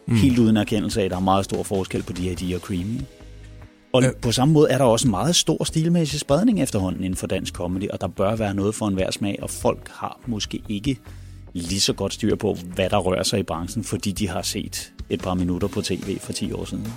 Mm. 0.07 0.15
Helt 0.15 0.39
uden 0.39 0.57
erkendelse 0.57 1.01
af, 1.01 1.05
at 1.05 1.11
der 1.11 1.17
er 1.17 1.21
meget 1.21 1.45
stor 1.45 1.63
forskel 1.63 2.03
på 2.03 2.13
D.I.D. 2.13 2.55
og 2.55 2.61
Creamy. 2.61 3.01
Og 3.93 4.01
Ja. 4.03 4.09
på 4.21 4.31
samme 4.31 4.53
måde 4.53 4.69
er 4.69 4.77
der 4.77 4.85
også 4.85 5.07
en 5.07 5.11
meget 5.11 5.35
stor 5.35 5.63
stilmæssig 5.63 6.19
spredning 6.19 6.61
efterhånden 6.61 7.03
inden 7.03 7.17
for 7.17 7.27
dansk 7.27 7.53
comedy, 7.53 7.89
og 7.89 8.01
der 8.01 8.07
bør 8.07 8.35
være 8.35 8.53
noget 8.53 8.75
for 8.75 8.87
enhver 8.87 9.11
smag, 9.11 9.39
og 9.41 9.49
folk 9.49 9.89
har 9.93 10.19
måske 10.27 10.61
ikke 10.69 10.97
lige 11.53 11.81
så 11.81 11.93
godt 11.93 12.13
styr 12.13 12.35
på, 12.35 12.57
hvad 12.75 12.89
der 12.89 12.97
rører 12.97 13.23
sig 13.23 13.39
i 13.39 13.43
branchen, 13.43 13.83
fordi 13.83 14.11
de 14.11 14.29
har 14.29 14.41
set 14.41 14.93
et 15.09 15.21
par 15.21 15.33
minutter 15.33 15.67
på 15.67 15.81
tv 15.81 16.19
for 16.19 16.33
10 16.33 16.51
år 16.51 16.65
siden. 16.65 16.87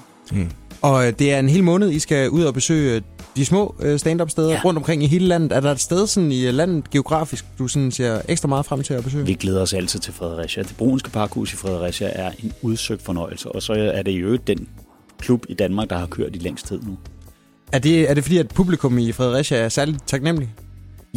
Og 0.82 1.06
øh, 1.06 1.12
det 1.18 1.32
er 1.32 1.38
en 1.38 1.48
hel 1.48 1.64
måned, 1.64 1.90
I 1.90 1.98
skal 1.98 2.30
ud 2.30 2.42
og 2.42 2.54
besøge 2.54 2.96
øh, 2.96 3.02
de 3.36 3.44
små 3.44 3.74
øh, 3.80 3.98
stand-up-steder 3.98 4.50
ja. 4.50 4.60
Rundt 4.64 4.76
omkring 4.76 5.02
i 5.02 5.06
hele 5.06 5.26
landet. 5.26 5.52
Er 5.52 5.60
der 5.60 5.70
et 5.70 5.80
sted 5.80 6.06
sådan 6.06 6.32
i 6.32 6.50
landet 6.50 6.90
geografisk, 6.90 7.44
du 7.58 7.68
sådan 7.68 7.90
ser 7.90 8.20
ekstra 8.28 8.48
meget 8.48 8.66
frem 8.66 8.82
til 8.82 8.94
at 8.94 9.04
besøge? 9.04 9.26
Vi 9.26 9.34
glæder 9.34 9.62
os 9.62 9.72
altid 9.72 10.00
til 10.00 10.12
Fredericia. 10.12 10.62
Det 10.62 10.76
brunske 10.76 11.10
parkhus 11.10 11.52
i 11.52 11.56
Fredericia 11.56 12.10
er 12.12 12.30
en 12.42 12.52
udsøgt 12.62 13.02
fornøjelse, 13.02 13.52
og 13.52 13.62
så 13.62 13.72
er 13.72 14.02
det 14.02 14.12
jo 14.12 14.36
den 14.36 14.68
klub 15.18 15.46
i 15.48 15.54
Danmark, 15.54 15.90
der 15.90 15.98
har 15.98 16.06
kørt 16.06 16.36
i 16.36 16.38
længst 16.38 16.66
tid 16.66 16.80
nu. 16.82 16.98
Er 17.72 17.78
det, 17.78 18.10
er 18.10 18.14
det 18.14 18.24
fordi, 18.24 18.38
at 18.38 18.48
publikum 18.48 18.98
i 18.98 19.12
Fredericia 19.12 19.58
er 19.58 19.68
særligt 19.68 19.98
taknemmelig? 20.06 20.54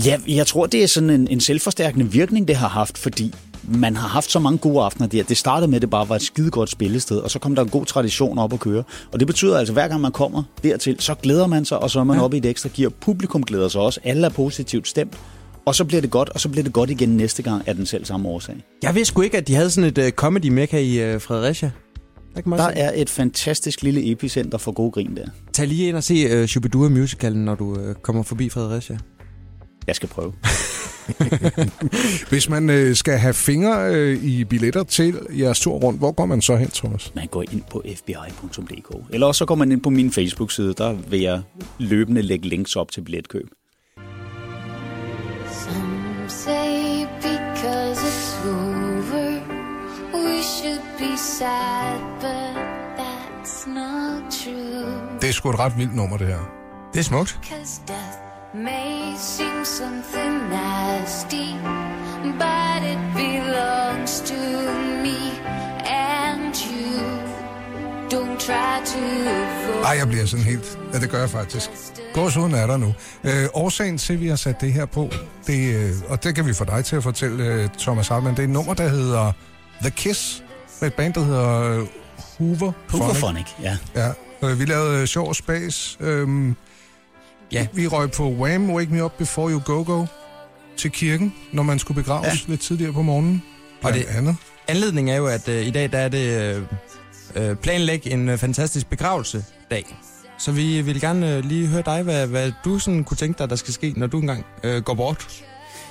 Ja, 0.05 0.19
jeg 0.27 0.47
tror, 0.47 0.65
det 0.65 0.83
er 0.83 0.87
sådan 0.87 1.09
en, 1.09 1.27
en 1.27 1.39
selvforstærkende 1.39 2.11
virkning, 2.11 2.47
det 2.47 2.55
har 2.55 2.67
haft, 2.67 2.97
fordi 2.97 3.33
man 3.67 3.95
har 3.95 4.07
haft 4.07 4.31
så 4.31 4.39
mange 4.39 4.57
gode 4.57 4.83
aftener 4.83 5.07
der. 5.07 5.23
Det 5.23 5.37
startede 5.37 5.67
med, 5.67 5.75
at 5.75 5.81
det 5.81 5.89
bare 5.89 6.09
var 6.09 6.15
et 6.15 6.21
skidegodt 6.21 6.69
spillested, 6.69 7.17
og 7.17 7.31
så 7.31 7.39
kom 7.39 7.55
der 7.55 7.61
en 7.63 7.69
god 7.69 7.85
tradition 7.85 8.37
op 8.37 8.53
at 8.53 8.59
køre. 8.59 8.83
Og 9.11 9.19
det 9.19 9.27
betyder 9.27 9.57
altså, 9.57 9.71
at 9.71 9.75
hver 9.75 9.87
gang 9.87 10.01
man 10.01 10.11
kommer 10.11 10.43
dertil, 10.63 10.95
så 10.99 11.15
glæder 11.15 11.47
man 11.47 11.65
sig, 11.65 11.79
og 11.79 11.89
så 11.89 11.99
er 11.99 12.03
man 12.03 12.17
ja. 12.17 12.23
oppe 12.23 12.37
i 12.37 12.39
et 12.39 12.45
ekstra 12.45 12.69
gear. 12.75 12.89
Publikum 12.89 13.43
glæder 13.43 13.67
sig 13.67 13.81
også. 13.81 13.99
Alle 14.03 14.25
er 14.25 14.29
positivt 14.29 14.87
stemt. 14.87 15.17
Og 15.65 15.75
så 15.75 15.85
bliver 15.85 16.01
det 16.01 16.11
godt, 16.11 16.29
og 16.29 16.39
så 16.39 16.49
bliver 16.49 16.63
det 16.63 16.73
godt 16.73 16.89
igen 16.89 17.09
næste 17.09 17.43
gang 17.43 17.67
af 17.67 17.75
den 17.75 17.85
selv 17.85 18.05
samme 18.05 18.29
årsag. 18.29 18.55
Jeg 18.83 18.95
vidste 18.95 19.11
sgu 19.11 19.21
ikke, 19.21 19.37
at 19.37 19.47
de 19.47 19.55
havde 19.55 19.69
sådan 19.69 19.89
et 19.89 19.97
øh, 19.97 20.11
comedy 20.11 20.49
mekka 20.49 20.79
i 20.79 20.99
øh, 20.99 21.21
Fredericia. 21.21 21.71
Der 22.35 22.41
kan 22.41 22.49
man 22.49 22.59
Der 22.59 22.65
er 22.65 22.91
et 22.95 23.09
fantastisk 23.09 23.81
lille 23.81 24.11
epicenter 24.11 24.57
for 24.57 24.71
god 24.71 24.91
grin 24.91 25.15
der. 25.15 25.25
Tag 25.53 25.67
lige 25.67 25.87
ind 25.87 25.95
og 25.95 26.03
se 26.03 26.13
øh, 26.13 26.47
Shubidua 26.47 26.89
musicalen, 26.89 27.45
når 27.45 27.55
du 27.55 27.79
øh, 27.79 27.95
kommer 27.95 28.23
forbi 28.23 28.49
Fredericia. 28.49 28.97
Jeg 29.87 29.95
skal 29.95 30.09
prøve. 30.09 30.33
Hvis 32.29 32.49
man 32.49 32.69
øh, 32.69 32.95
skal 32.95 33.17
have 33.17 33.33
fingre 33.33 33.95
øh, 33.95 34.23
i 34.23 34.43
billetter 34.43 34.83
til 34.83 35.19
jeres 35.39 35.59
tur 35.59 35.73
rundt, 35.73 35.99
hvor 35.99 36.11
går 36.11 36.25
man 36.25 36.41
så 36.41 36.55
hen, 36.55 36.69
Thomas? 36.69 37.11
Man 37.15 37.27
går 37.27 37.41
ind 37.41 37.61
på 37.71 37.83
fbi.dk. 37.95 38.95
Eller 39.09 39.27
også 39.27 39.39
så 39.39 39.45
går 39.45 39.55
man 39.55 39.71
ind 39.71 39.81
på 39.81 39.89
min 39.89 40.11
Facebook-side. 40.11 40.73
Der 40.73 40.93
vil 40.93 41.21
jeg 41.21 41.41
løbende 41.79 42.21
lægge 42.21 42.47
links 42.47 42.75
op 42.75 42.91
til 42.91 43.01
billetkøb. 43.01 43.47
Some 45.51 46.29
say 46.29 47.05
because 47.21 48.01
it's 48.09 48.47
over, 48.47 49.41
we 50.13 50.41
should 50.43 50.81
be 50.99 51.17
sad, 51.17 51.99
but 52.21 52.55
that's 52.97 53.69
not 53.69 54.31
true. 54.31 55.19
Det 55.21 55.29
er 55.29 55.33
sgu 55.33 55.49
et 55.49 55.59
ret 55.59 55.73
vildt 55.77 55.95
nummer, 55.95 56.17
det 56.17 56.27
her. 56.27 56.39
Det 56.93 56.99
er 56.99 57.03
smukt. 57.03 57.39
Cause 57.49 57.81
death 57.87 58.14
may 58.55 59.15
seem 59.17 59.65
something 59.65 60.49
nasty, 60.49 61.55
but 62.39 62.83
it 62.83 62.99
belongs 63.15 64.21
to 64.21 64.35
me 65.03 65.17
and 65.85 66.55
you. 66.55 67.01
Don't 68.09 68.39
try 68.39 68.81
to 68.85 68.99
avoid. 69.27 69.83
Ej, 69.85 69.97
jeg 69.97 70.07
bliver 70.07 70.25
sådan 70.25 70.45
helt... 70.45 70.79
Ja, 70.93 70.99
det 70.99 71.09
gør 71.09 71.19
jeg 71.19 71.29
faktisk. 71.29 71.69
Gåsuden 72.13 72.53
er 72.53 72.67
der 72.67 72.77
nu. 72.77 72.93
Øh, 73.23 73.45
årsagen 73.53 73.97
til, 73.97 74.13
at 74.13 74.21
vi 74.21 74.27
har 74.27 74.35
sat 74.35 74.61
det 74.61 74.73
her 74.73 74.85
på, 74.85 75.09
det, 75.47 75.75
øh, 75.75 75.91
og 76.07 76.23
det 76.23 76.35
kan 76.35 76.45
vi 76.45 76.53
få 76.53 76.65
dig 76.65 76.85
til 76.85 76.95
at 76.95 77.03
fortælle, 77.03 77.45
øh, 77.45 77.69
Thomas 77.79 78.07
Hartmann, 78.07 78.35
det 78.35 78.43
er 78.43 78.47
et 78.47 78.53
nummer, 78.53 78.73
der 78.73 78.87
hedder 78.87 79.31
The 79.81 79.89
Kiss, 79.91 80.43
med 80.81 80.87
et 80.87 80.93
band, 80.93 81.13
der 81.13 81.23
hedder 81.23 81.61
øh, 81.61 81.87
Hoover. 82.37 82.71
Hooverphonic, 82.89 83.47
ja. 83.61 83.77
Ja, 83.95 84.11
øh, 84.43 84.59
vi 84.59 84.65
lavede 84.65 85.01
øh, 85.01 85.07
sjov 85.07 85.27
og 85.27 85.35
spas. 85.35 85.97
Ja. 87.55 87.67
Vi 87.73 87.87
røg 87.87 88.11
på 88.11 88.29
Wham! 88.29 88.69
Wake 88.73 88.93
Me 88.93 89.03
Up 89.03 89.11
Before 89.17 89.51
You 89.51 89.59
Go 89.65 89.83
Go 89.83 90.05
til 90.77 90.91
kirken, 90.91 91.33
når 91.51 91.63
man 91.63 91.79
skulle 91.79 92.03
begraves 92.03 92.27
ja. 92.47 92.51
lidt 92.51 92.61
tidligere 92.61 92.93
på 92.93 93.01
morgenen. 93.01 93.43
Og 93.83 93.93
det- 93.93 94.05
andet. 94.05 94.35
Anledningen 94.67 95.13
er 95.13 95.17
jo, 95.17 95.27
at 95.27 95.47
øh, 95.49 95.65
i 95.67 95.71
dag 95.71 95.91
der 95.91 95.97
er 95.97 96.07
det 96.07 96.55
øh, 97.35 97.49
øh, 97.49 97.55
planlæg 97.55 98.07
en 98.07 98.29
øh, 98.29 98.37
fantastisk 98.37 98.89
begravelsedag. 98.89 99.95
Så 100.39 100.51
vi 100.51 100.81
vil 100.81 101.01
gerne 101.01 101.35
øh, 101.37 101.45
lige 101.45 101.67
høre 101.67 101.83
dig, 101.85 102.03
hvad, 102.03 102.27
hvad 102.27 102.51
du 102.65 102.79
sådan 102.79 103.03
kunne 103.03 103.17
tænke 103.17 103.37
dig, 103.39 103.49
der 103.49 103.55
skal 103.55 103.73
ske, 103.73 103.93
når 103.97 104.07
du 104.07 104.19
engang 104.19 104.45
øh, 104.63 104.81
går 104.81 104.93
bort. 104.93 105.27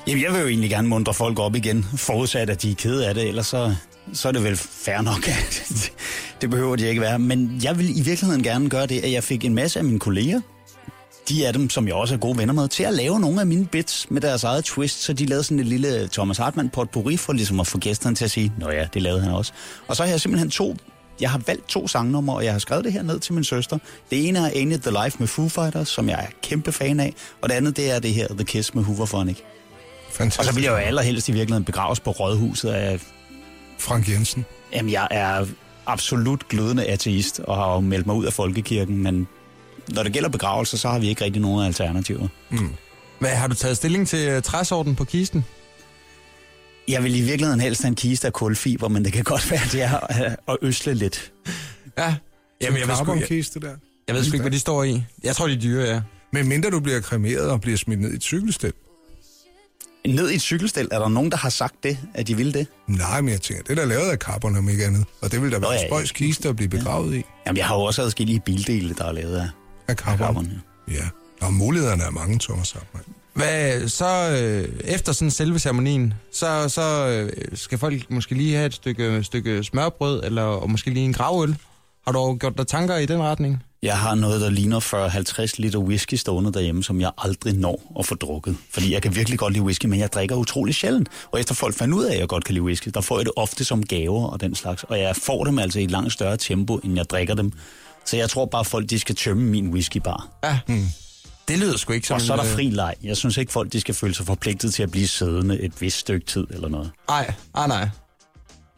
Jamen, 0.06 0.22
jeg 0.24 0.32
vil 0.32 0.40
jo 0.40 0.46
egentlig 0.46 0.70
gerne 0.70 0.88
mundre 0.88 1.14
folk 1.14 1.38
op 1.38 1.54
igen, 1.56 1.84
forudsat 1.96 2.50
at 2.50 2.62
de 2.62 2.70
er 2.70 2.74
kede 2.74 3.08
af 3.08 3.14
det, 3.14 3.28
ellers 3.28 3.46
så, 3.46 3.74
så 4.12 4.28
er 4.28 4.32
det 4.32 4.44
vel 4.44 4.56
fair 4.56 5.00
nok. 5.00 5.28
det 6.40 6.50
behøver 6.50 6.76
de 6.76 6.88
ikke 6.88 7.00
være. 7.00 7.18
Men 7.18 7.60
jeg 7.62 7.78
vil 7.78 7.98
i 7.98 8.02
virkeligheden 8.02 8.42
gerne 8.42 8.68
gøre 8.70 8.86
det, 8.86 9.00
at 9.04 9.12
jeg 9.12 9.24
fik 9.24 9.44
en 9.44 9.54
masse 9.54 9.78
af 9.78 9.84
mine 9.84 9.98
kolleger, 9.98 10.40
de 11.28 11.46
af 11.46 11.52
dem, 11.52 11.70
som 11.70 11.86
jeg 11.86 11.94
også 11.94 12.14
er 12.14 12.18
gode 12.18 12.38
venner 12.38 12.54
med, 12.54 12.68
til 12.68 12.82
at 12.82 12.94
lave 12.94 13.20
nogle 13.20 13.40
af 13.40 13.46
mine 13.46 13.66
bits 13.66 14.10
med 14.10 14.20
deres 14.20 14.44
eget 14.44 14.64
twist, 14.64 15.02
så 15.02 15.12
de 15.12 15.26
lavede 15.26 15.44
sådan 15.44 15.58
et 15.58 15.66
lille 15.66 16.08
Thomas 16.12 16.38
Hartmann 16.38 16.70
potpourri 16.70 17.16
for 17.16 17.32
ligesom 17.32 17.60
at 17.60 17.66
få 17.66 17.78
gæsterne 17.78 18.16
til 18.16 18.24
at 18.24 18.30
sige, 18.30 18.52
nå 18.58 18.70
ja, 18.70 18.86
det 18.94 19.02
lavede 19.02 19.20
han 19.20 19.32
også. 19.32 19.52
Og 19.88 19.96
så 19.96 20.02
har 20.02 20.10
jeg 20.10 20.20
simpelthen 20.20 20.50
to 20.50 20.76
jeg 21.20 21.30
har 21.30 21.40
valgt 21.46 21.68
to 21.68 21.88
sangnumre, 21.88 22.36
og 22.36 22.44
jeg 22.44 22.52
har 22.52 22.58
skrevet 22.58 22.84
det 22.84 22.92
her 22.92 23.02
ned 23.02 23.20
til 23.20 23.34
min 23.34 23.44
søster. 23.44 23.78
Det 24.10 24.28
ene 24.28 24.38
er 24.38 24.50
Ain't 24.50 24.90
The 24.90 25.04
Life 25.04 25.16
med 25.18 25.26
Foo 25.26 25.48
Fighters, 25.48 25.88
som 25.88 26.08
jeg 26.08 26.18
er 26.18 26.26
kæmpe 26.42 26.72
fan 26.72 27.00
af. 27.00 27.14
Og 27.42 27.48
det 27.48 27.54
andet, 27.54 27.76
det 27.76 27.90
er 27.90 27.98
det 27.98 28.14
her 28.14 28.28
The 28.28 28.44
Kiss 28.44 28.74
med 28.74 28.82
Hooverphonic. 28.84 29.36
Fantastisk. 30.10 30.38
Og 30.38 30.44
så 30.44 30.54
vil 30.54 30.64
jeg 30.64 30.70
jo 30.70 30.76
allerhelst 30.76 31.28
i 31.28 31.32
virkeligheden 31.32 31.64
begraves 31.64 32.00
på 32.00 32.10
Rådhuset 32.10 32.68
af... 32.68 33.00
Frank 33.78 34.08
Jensen. 34.08 34.44
Jamen, 34.72 34.92
jeg 34.92 35.08
er 35.10 35.46
absolut 35.86 36.48
glødende 36.48 36.84
ateist 36.84 37.40
og 37.40 37.56
har 37.56 37.74
jo 37.74 37.80
meldt 37.80 38.06
mig 38.06 38.16
ud 38.16 38.24
af 38.24 38.32
folkekirken, 38.32 39.02
men 39.02 39.28
når 39.88 40.02
det 40.02 40.12
gælder 40.12 40.28
begravelser, 40.28 40.76
så 40.76 40.88
har 40.88 40.98
vi 40.98 41.08
ikke 41.08 41.24
rigtig 41.24 41.42
nogen 41.42 41.66
alternativer. 41.66 42.28
Hvad, 43.18 43.30
har 43.30 43.46
du 43.46 43.54
taget 43.54 43.76
stilling 43.76 44.08
til 44.08 44.28
øh, 44.28 44.42
træsorten 44.42 44.94
på 44.94 45.04
kisten? 45.04 45.44
Jeg 46.88 47.04
vil 47.04 47.16
i 47.16 47.20
virkeligheden 47.20 47.60
helst 47.60 47.82
have 47.82 47.88
en 47.88 47.94
kiste 47.94 48.26
af 48.26 48.32
kulfiber, 48.32 48.88
men 48.88 49.04
det 49.04 49.12
kan 49.12 49.24
godt 49.24 49.50
være, 49.50 49.60
det 49.72 49.82
er 49.82 50.00
at, 50.00 50.36
at 50.48 50.56
øsle 50.62 50.94
lidt. 50.94 51.32
Ja. 51.98 52.14
Jamen, 52.60 52.80
jeg 52.80 52.88
ved, 52.88 52.94
sgu, 52.96 53.12
jeg, 53.12 53.20
Carbonkiste 53.20 53.60
der. 53.60 53.76
jeg 54.08 54.14
ved 54.16 54.24
sgu 54.24 54.34
ikke, 54.34 54.42
hvad 54.42 54.50
de 54.50 54.58
står 54.58 54.84
i. 54.84 55.04
Jeg 55.22 55.36
tror, 55.36 55.46
de 55.46 55.54
er 55.54 55.60
dyre, 55.60 55.84
ja. 55.84 56.00
Men 56.32 56.48
mindre 56.48 56.70
du 56.70 56.80
bliver 56.80 57.00
kremeret 57.00 57.50
og 57.50 57.60
bliver 57.60 57.78
smidt 57.78 58.00
ned 58.00 58.12
i 58.12 58.14
et 58.14 58.22
cykelstel. 58.22 58.72
Ned 60.06 60.30
i 60.30 60.34
et 60.34 60.40
cykelstel, 60.40 60.88
er 60.90 60.98
der 60.98 61.08
nogen, 61.08 61.30
der 61.30 61.36
har 61.36 61.48
sagt 61.50 61.74
det, 61.82 61.98
at 62.14 62.26
de 62.26 62.36
vil 62.36 62.54
det? 62.54 62.66
Nej, 62.88 63.20
men 63.20 63.30
jeg 63.30 63.40
tænker, 63.40 63.62
det 63.62 63.70
er 63.70 63.74
da 63.74 63.84
lavet 63.84 64.10
af 64.10 64.16
carbon 64.16 64.56
om 64.56 64.68
ikke 64.68 64.84
andet. 64.84 65.04
Og 65.20 65.32
det 65.32 65.42
vil 65.42 65.52
da 65.52 65.58
være 65.58 65.72
ja, 65.72 65.76
en 65.76 65.82
ja. 65.82 65.88
spøjs 65.88 66.12
kiste 66.12 66.48
at 66.48 66.56
blive 66.56 66.68
begravet 66.68 67.14
i. 67.14 67.22
Jamen, 67.46 67.56
jeg 67.56 67.66
har 67.66 67.76
jo 67.76 67.82
også 67.82 68.02
adskillige 68.02 68.40
bildele, 68.40 68.94
der 68.94 69.04
er 69.04 69.12
lavet 69.12 69.36
af 69.36 69.48
Af 69.88 69.94
carbon. 69.96 70.26
carbon. 70.26 70.62
Ja. 70.88 70.94
Ja. 70.94 71.08
Og 71.46 71.52
mulighederne 71.54 72.02
er 72.02 72.10
mange, 72.10 72.38
Thomas 72.38 72.72
Hartmann. 72.72 73.04
Hvad, 73.34 73.88
så 73.88 74.38
øh, 74.40 74.68
efter 74.84 75.12
sådan 75.12 75.30
selve 75.30 75.58
ceremonien, 75.58 76.14
så, 76.32 76.68
så 76.68 77.08
øh, 77.08 77.32
skal 77.54 77.78
folk 77.78 78.10
måske 78.10 78.34
lige 78.34 78.54
have 78.54 78.66
et 78.66 78.74
stykke, 78.74 79.24
stykke 79.24 79.64
smørbrød, 79.64 80.24
eller 80.24 80.42
og 80.42 80.70
måske 80.70 80.90
lige 80.90 81.04
en 81.04 81.12
gravøl. 81.12 81.56
Har 82.06 82.12
du 82.12 82.36
gjort 82.36 82.58
dig 82.58 82.66
tanker 82.66 82.96
i 82.96 83.06
den 83.06 83.22
retning? 83.22 83.62
Jeg 83.82 83.98
har 83.98 84.14
noget, 84.14 84.40
der 84.40 84.50
ligner 84.50 84.80
40-50 85.50 85.54
liter 85.58 85.78
whisky 85.78 86.14
stående 86.14 86.52
derhjemme, 86.52 86.84
som 86.84 87.00
jeg 87.00 87.10
aldrig 87.18 87.54
når 87.54 87.92
at 87.98 88.06
få 88.06 88.14
drukket. 88.14 88.56
Fordi 88.70 88.92
jeg 88.92 89.02
kan 89.02 89.16
virkelig 89.16 89.38
godt 89.38 89.52
lide 89.52 89.64
whisky, 89.64 89.86
men 89.86 90.00
jeg 90.00 90.12
drikker 90.12 90.36
utrolig 90.36 90.74
sjældent. 90.74 91.08
Og 91.32 91.40
efter 91.40 91.54
folk 91.54 91.74
fandt 91.74 91.94
ud 91.94 92.04
af, 92.04 92.12
at 92.14 92.20
jeg 92.20 92.28
godt 92.28 92.44
kan 92.44 92.54
lide 92.54 92.64
whisky, 92.64 92.90
der 92.94 93.00
får 93.00 93.18
jeg 93.18 93.24
det 93.24 93.32
ofte 93.36 93.64
som 93.64 93.82
gaver 93.82 94.26
og 94.26 94.40
den 94.40 94.54
slags. 94.54 94.84
Og 94.84 94.98
jeg 94.98 95.16
får 95.16 95.44
dem 95.44 95.58
altså 95.58 95.80
i 95.80 95.84
et 95.84 95.90
langt 95.90 96.12
større 96.12 96.36
tempo, 96.36 96.76
end 96.76 96.96
jeg 96.96 97.10
drikker 97.10 97.34
dem. 97.34 97.52
Så 98.06 98.16
jeg 98.16 98.30
tror 98.30 98.46
bare, 98.46 98.64
folk 98.64 98.90
de 98.90 98.98
skal 98.98 99.14
tømme 99.16 99.42
min 99.42 99.68
whiskybar. 99.68 100.28
Ja. 100.44 100.58
Hmm. 100.66 100.86
Det 101.48 101.58
lyder 101.58 101.76
sgu 101.76 101.92
ikke 101.92 102.06
som 102.06 102.14
Og 102.14 102.20
så 102.20 102.32
er 102.32 102.36
der 102.36 102.44
øh, 102.44 102.52
fri 102.52 102.70
leg. 102.70 102.94
Jeg 103.02 103.16
synes 103.16 103.36
ikke, 103.36 103.52
folk 103.52 103.72
de 103.72 103.80
skal 103.80 103.94
føle 103.94 104.14
sig 104.14 104.26
forpligtet 104.26 104.74
til 104.74 104.82
at 104.82 104.90
blive 104.90 105.08
siddende 105.08 105.60
et 105.60 105.80
vist 105.80 105.98
stykke 105.98 106.26
tid 106.26 106.46
eller 106.50 106.68
noget. 106.68 106.90
Nej, 107.08 107.34
nej, 107.54 107.66
nej. 107.66 107.88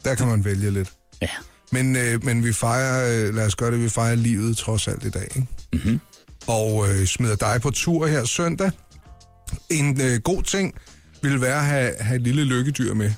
Der 0.05 0.15
kan 0.15 0.27
man 0.27 0.45
vælge 0.45 0.71
lidt. 0.71 0.91
Ja. 1.21 1.29
Men, 1.71 1.95
øh, 1.95 2.25
men 2.25 2.43
vi 2.45 2.53
fejrer, 2.53 3.27
øh, 3.27 3.35
lad 3.35 3.45
os 3.45 3.55
gøre 3.55 3.71
det, 3.71 3.83
vi 3.83 3.89
fejrer 3.89 4.15
livet 4.15 4.57
trods 4.57 4.87
alt 4.87 5.03
i 5.05 5.09
dag. 5.09 5.27
Ikke? 5.35 5.47
Mm-hmm. 5.73 5.99
Og 6.47 6.89
øh, 6.89 7.05
smider 7.05 7.35
dig 7.35 7.59
på 7.61 7.69
tur 7.69 8.07
her 8.07 8.25
søndag. 8.25 8.71
En 9.69 10.01
øh, 10.01 10.19
god 10.19 10.43
ting 10.43 10.73
vil 11.21 11.41
være 11.41 11.59
at 11.59 11.65
have, 11.65 11.93
have 11.99 12.15
et 12.15 12.21
lille 12.21 12.43
lykkedyr 12.43 12.93
med. 12.93 13.11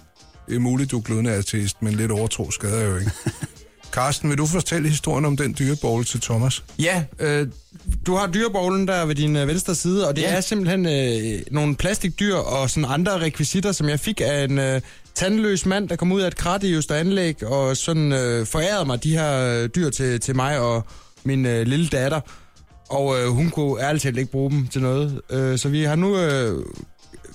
Det 0.48 0.56
er 0.56 0.60
muligt, 0.60 0.92
du 0.92 0.98
er 0.98 1.02
glødende 1.02 1.32
ateist, 1.32 1.82
men 1.82 1.94
lidt 1.94 2.12
overtro 2.12 2.52
skader 2.52 2.82
jo 2.82 2.98
ikke. 2.98 3.12
Carsten, 3.92 4.30
vil 4.30 4.38
du 4.38 4.46
fortælle 4.46 4.90
historien 4.90 5.26
om 5.26 5.38
den 5.38 5.56
dyrebowl 5.60 6.06
til 6.06 6.22
Thomas? 6.22 6.64
Ja, 6.80 7.04
øh, 7.20 7.48
du 8.06 8.16
har 8.16 8.28
dyrebowlen 8.28 8.88
der 8.88 9.06
ved 9.06 9.16
din 9.16 9.36
øh, 9.36 9.48
venstre 9.48 9.76
side, 9.76 10.08
og 10.08 10.16
det 10.16 10.22
Ja. 10.22 10.36
er 10.36 10.42
simpelthen 10.42 10.86
øh, 10.86 11.42
nogle 11.52 11.76
plastikdyr 11.76 12.36
og 12.36 12.70
sådan 12.70 12.90
andre 12.90 13.20
rekvisitter, 13.20 13.72
som 13.72 13.90
jeg 13.90 14.00
fik 14.00 14.22
af 14.26 14.44
en 14.44 14.60
øh, 14.60 14.82
tandløs 15.16 15.66
mand, 15.66 15.90
der 15.90 15.96
kom 15.96 16.12
ud 16.12 16.22
af 16.22 16.28
et 16.28 16.36
krat 16.36 16.64
i 16.64 16.76
og 17.46 17.78
sådan 17.78 18.12
øh, 18.12 18.46
forærede 18.46 18.86
mig 18.86 19.04
de 19.04 19.12
her 19.18 19.62
øh, 19.64 19.70
dyr 19.76 19.90
til, 19.90 20.20
til 20.20 20.36
mig 20.36 20.60
og 20.60 20.84
min 21.24 21.46
øh, 21.46 21.68
lille 21.68 21.88
datter. 21.88 22.20
Og 22.90 23.20
øh, 23.20 23.28
hun 23.28 23.50
kunne 23.50 23.82
ærligt 23.84 24.04
talt 24.04 24.18
ikke 24.18 24.32
bruge 24.32 24.52
dem 24.52 24.68
til 24.68 24.82
noget. 24.82 25.22
Øh, 25.30 25.58
så 25.58 25.70
vi 25.70 25.84
har 25.84 25.96
nu 25.96 26.18
øh, 26.18 26.64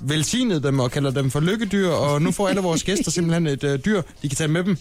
velsignet 0.03 0.63
dem 0.63 0.81
og 0.81 0.91
kalder 0.91 1.11
dem 1.11 1.31
for 1.31 1.41
lykkedyr, 1.41 1.89
og 1.89 2.23
nu 2.23 2.31
får 2.33 2.49
alle 2.49 2.61
vores 2.61 2.83
gæster 2.85 3.11
simpelthen 3.17 3.47
et 3.47 3.65
øh, 3.65 3.79
dyr, 3.85 4.03
de 4.23 4.29
kan 4.29 4.37
tage 4.37 4.49
med 4.49 4.65
dem. 4.65 4.77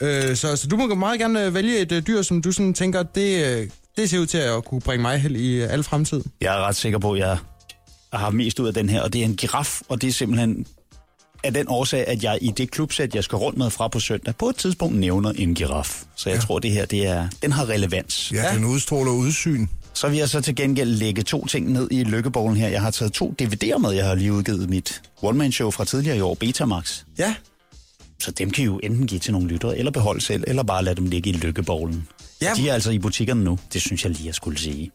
Øh, 0.00 0.36
så, 0.36 0.56
så 0.56 0.66
du 0.68 0.76
må 0.76 0.94
meget 0.94 1.20
gerne 1.20 1.44
øh, 1.44 1.54
vælge 1.54 1.78
et 1.78 1.92
øh, 1.92 2.06
dyr, 2.06 2.22
som 2.22 2.42
du 2.42 2.52
sådan 2.52 2.74
tænker, 2.74 3.02
det, 3.02 3.46
øh, 3.46 3.68
det 3.96 4.10
ser 4.10 4.18
ud 4.18 4.26
til 4.26 4.38
at 4.38 4.64
kunne 4.64 4.80
bringe 4.80 5.02
mig 5.02 5.18
held 5.18 5.36
i 5.36 5.62
øh, 5.62 5.72
al 5.72 5.82
fremtid. 5.82 6.22
Jeg 6.40 6.56
er 6.56 6.66
ret 6.66 6.76
sikker 6.76 6.98
på, 6.98 7.12
at 7.12 7.18
jeg 7.18 7.38
har 8.12 8.30
mest 8.30 8.60
ud 8.60 8.66
af 8.66 8.74
den 8.74 8.88
her, 8.88 9.02
og 9.02 9.12
det 9.12 9.20
er 9.20 9.24
en 9.24 9.36
giraf, 9.36 9.80
og 9.88 10.02
det 10.02 10.08
er 10.08 10.12
simpelthen 10.12 10.66
af 11.44 11.54
den 11.54 11.66
årsag, 11.68 12.06
at 12.06 12.22
jeg 12.22 12.38
i 12.40 12.50
det 12.56 12.70
klubsæt, 12.70 13.14
jeg 13.14 13.24
skal 13.24 13.36
rundt 13.36 13.58
med 13.58 13.70
fra 13.70 13.88
på 13.88 14.00
søndag, 14.00 14.36
på 14.36 14.48
et 14.48 14.56
tidspunkt 14.56 14.98
nævner 14.98 15.30
en 15.30 15.54
giraf. 15.54 16.02
Så 16.16 16.30
jeg 16.30 16.36
ja. 16.36 16.42
tror, 16.42 16.58
det 16.58 16.70
her, 16.70 16.84
det 16.84 17.06
er, 17.06 17.28
den 17.42 17.52
har 17.52 17.68
relevans. 17.68 18.32
Ja, 18.32 18.42
ja. 18.42 18.54
den 18.54 18.64
udstråler 18.64 19.12
udsyn. 19.12 19.66
Så 19.94 20.08
vil 20.08 20.18
jeg 20.18 20.28
så 20.28 20.40
til 20.40 20.54
gengæld 20.54 20.90
lægge 20.90 21.22
to 21.22 21.46
ting 21.46 21.72
ned 21.72 21.88
i 21.90 22.04
lykkebowlen 22.04 22.56
her. 22.56 22.68
Jeg 22.68 22.80
har 22.80 22.90
taget 22.90 23.12
to 23.12 23.34
DVD'er 23.42 23.78
med. 23.78 23.90
Jeg 23.90 24.06
har 24.06 24.14
lige 24.14 24.32
udgivet 24.32 24.70
mit 24.70 25.02
one-man-show 25.22 25.70
fra 25.70 25.84
tidligere 25.84 26.16
i 26.16 26.20
år, 26.20 26.34
Betamax. 26.34 27.02
Ja, 27.18 27.34
Så 28.20 28.30
dem 28.30 28.50
kan 28.50 28.62
I 28.62 28.64
jo 28.64 28.80
enten 28.82 29.06
give 29.06 29.20
til 29.20 29.32
nogle 29.32 29.48
lyttere, 29.48 29.78
eller 29.78 29.90
beholde 29.92 30.20
selv, 30.20 30.44
eller 30.46 30.62
bare 30.62 30.84
lade 30.84 30.96
dem 30.96 31.06
ligge 31.06 31.30
i 31.30 31.32
lykkebowlen. 31.32 32.08
Ja. 32.42 32.46
Ja. 32.48 32.54
De 32.62 32.68
er 32.68 32.74
altså 32.74 32.90
i 32.90 32.98
butikkerne 32.98 33.44
nu. 33.44 33.58
Det 33.72 33.80
synes 33.82 34.04
jeg 34.04 34.12
lige, 34.12 34.26
jeg 34.26 34.34
skulle 34.34 34.58
sige. 34.58 34.90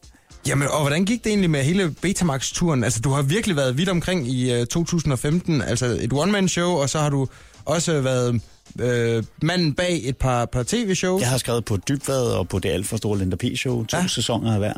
Jamen, 0.47 0.67
og 0.67 0.81
hvordan 0.81 1.05
gik 1.05 1.23
det 1.23 1.29
egentlig 1.29 1.49
med 1.49 1.63
hele 1.63 1.95
Betamax-turen? 2.01 2.83
Altså, 2.83 2.99
du 2.99 3.09
har 3.09 3.21
virkelig 3.21 3.55
været 3.55 3.77
vidt 3.77 3.89
omkring 3.89 4.27
i 4.27 4.53
øh, 4.53 4.65
2015, 4.67 5.61
altså 5.61 5.85
et 5.85 6.13
one-man-show, 6.13 6.69
og 6.71 6.89
så 6.89 6.99
har 6.99 7.09
du 7.09 7.27
også 7.65 8.01
været 8.01 8.41
øh, 8.79 9.23
manden 9.41 9.73
bag 9.73 10.01
et 10.03 10.17
par, 10.17 10.45
par 10.45 10.63
tv-shows. 10.63 11.21
Jeg 11.21 11.29
har 11.29 11.37
skrevet 11.37 11.65
på 11.65 11.77
Dybvad 11.89 12.21
og 12.23 12.47
på 12.49 12.59
det 12.59 12.69
alt 12.69 12.87
for 12.87 12.97
store 12.97 13.17
Linda 13.17 13.35
P-show. 13.35 13.85
To 13.85 13.97
Ja. 13.97 14.01
ja. 14.01 14.07
sæsoner 14.07 14.51
af 14.53 14.57
hver. 14.59 14.73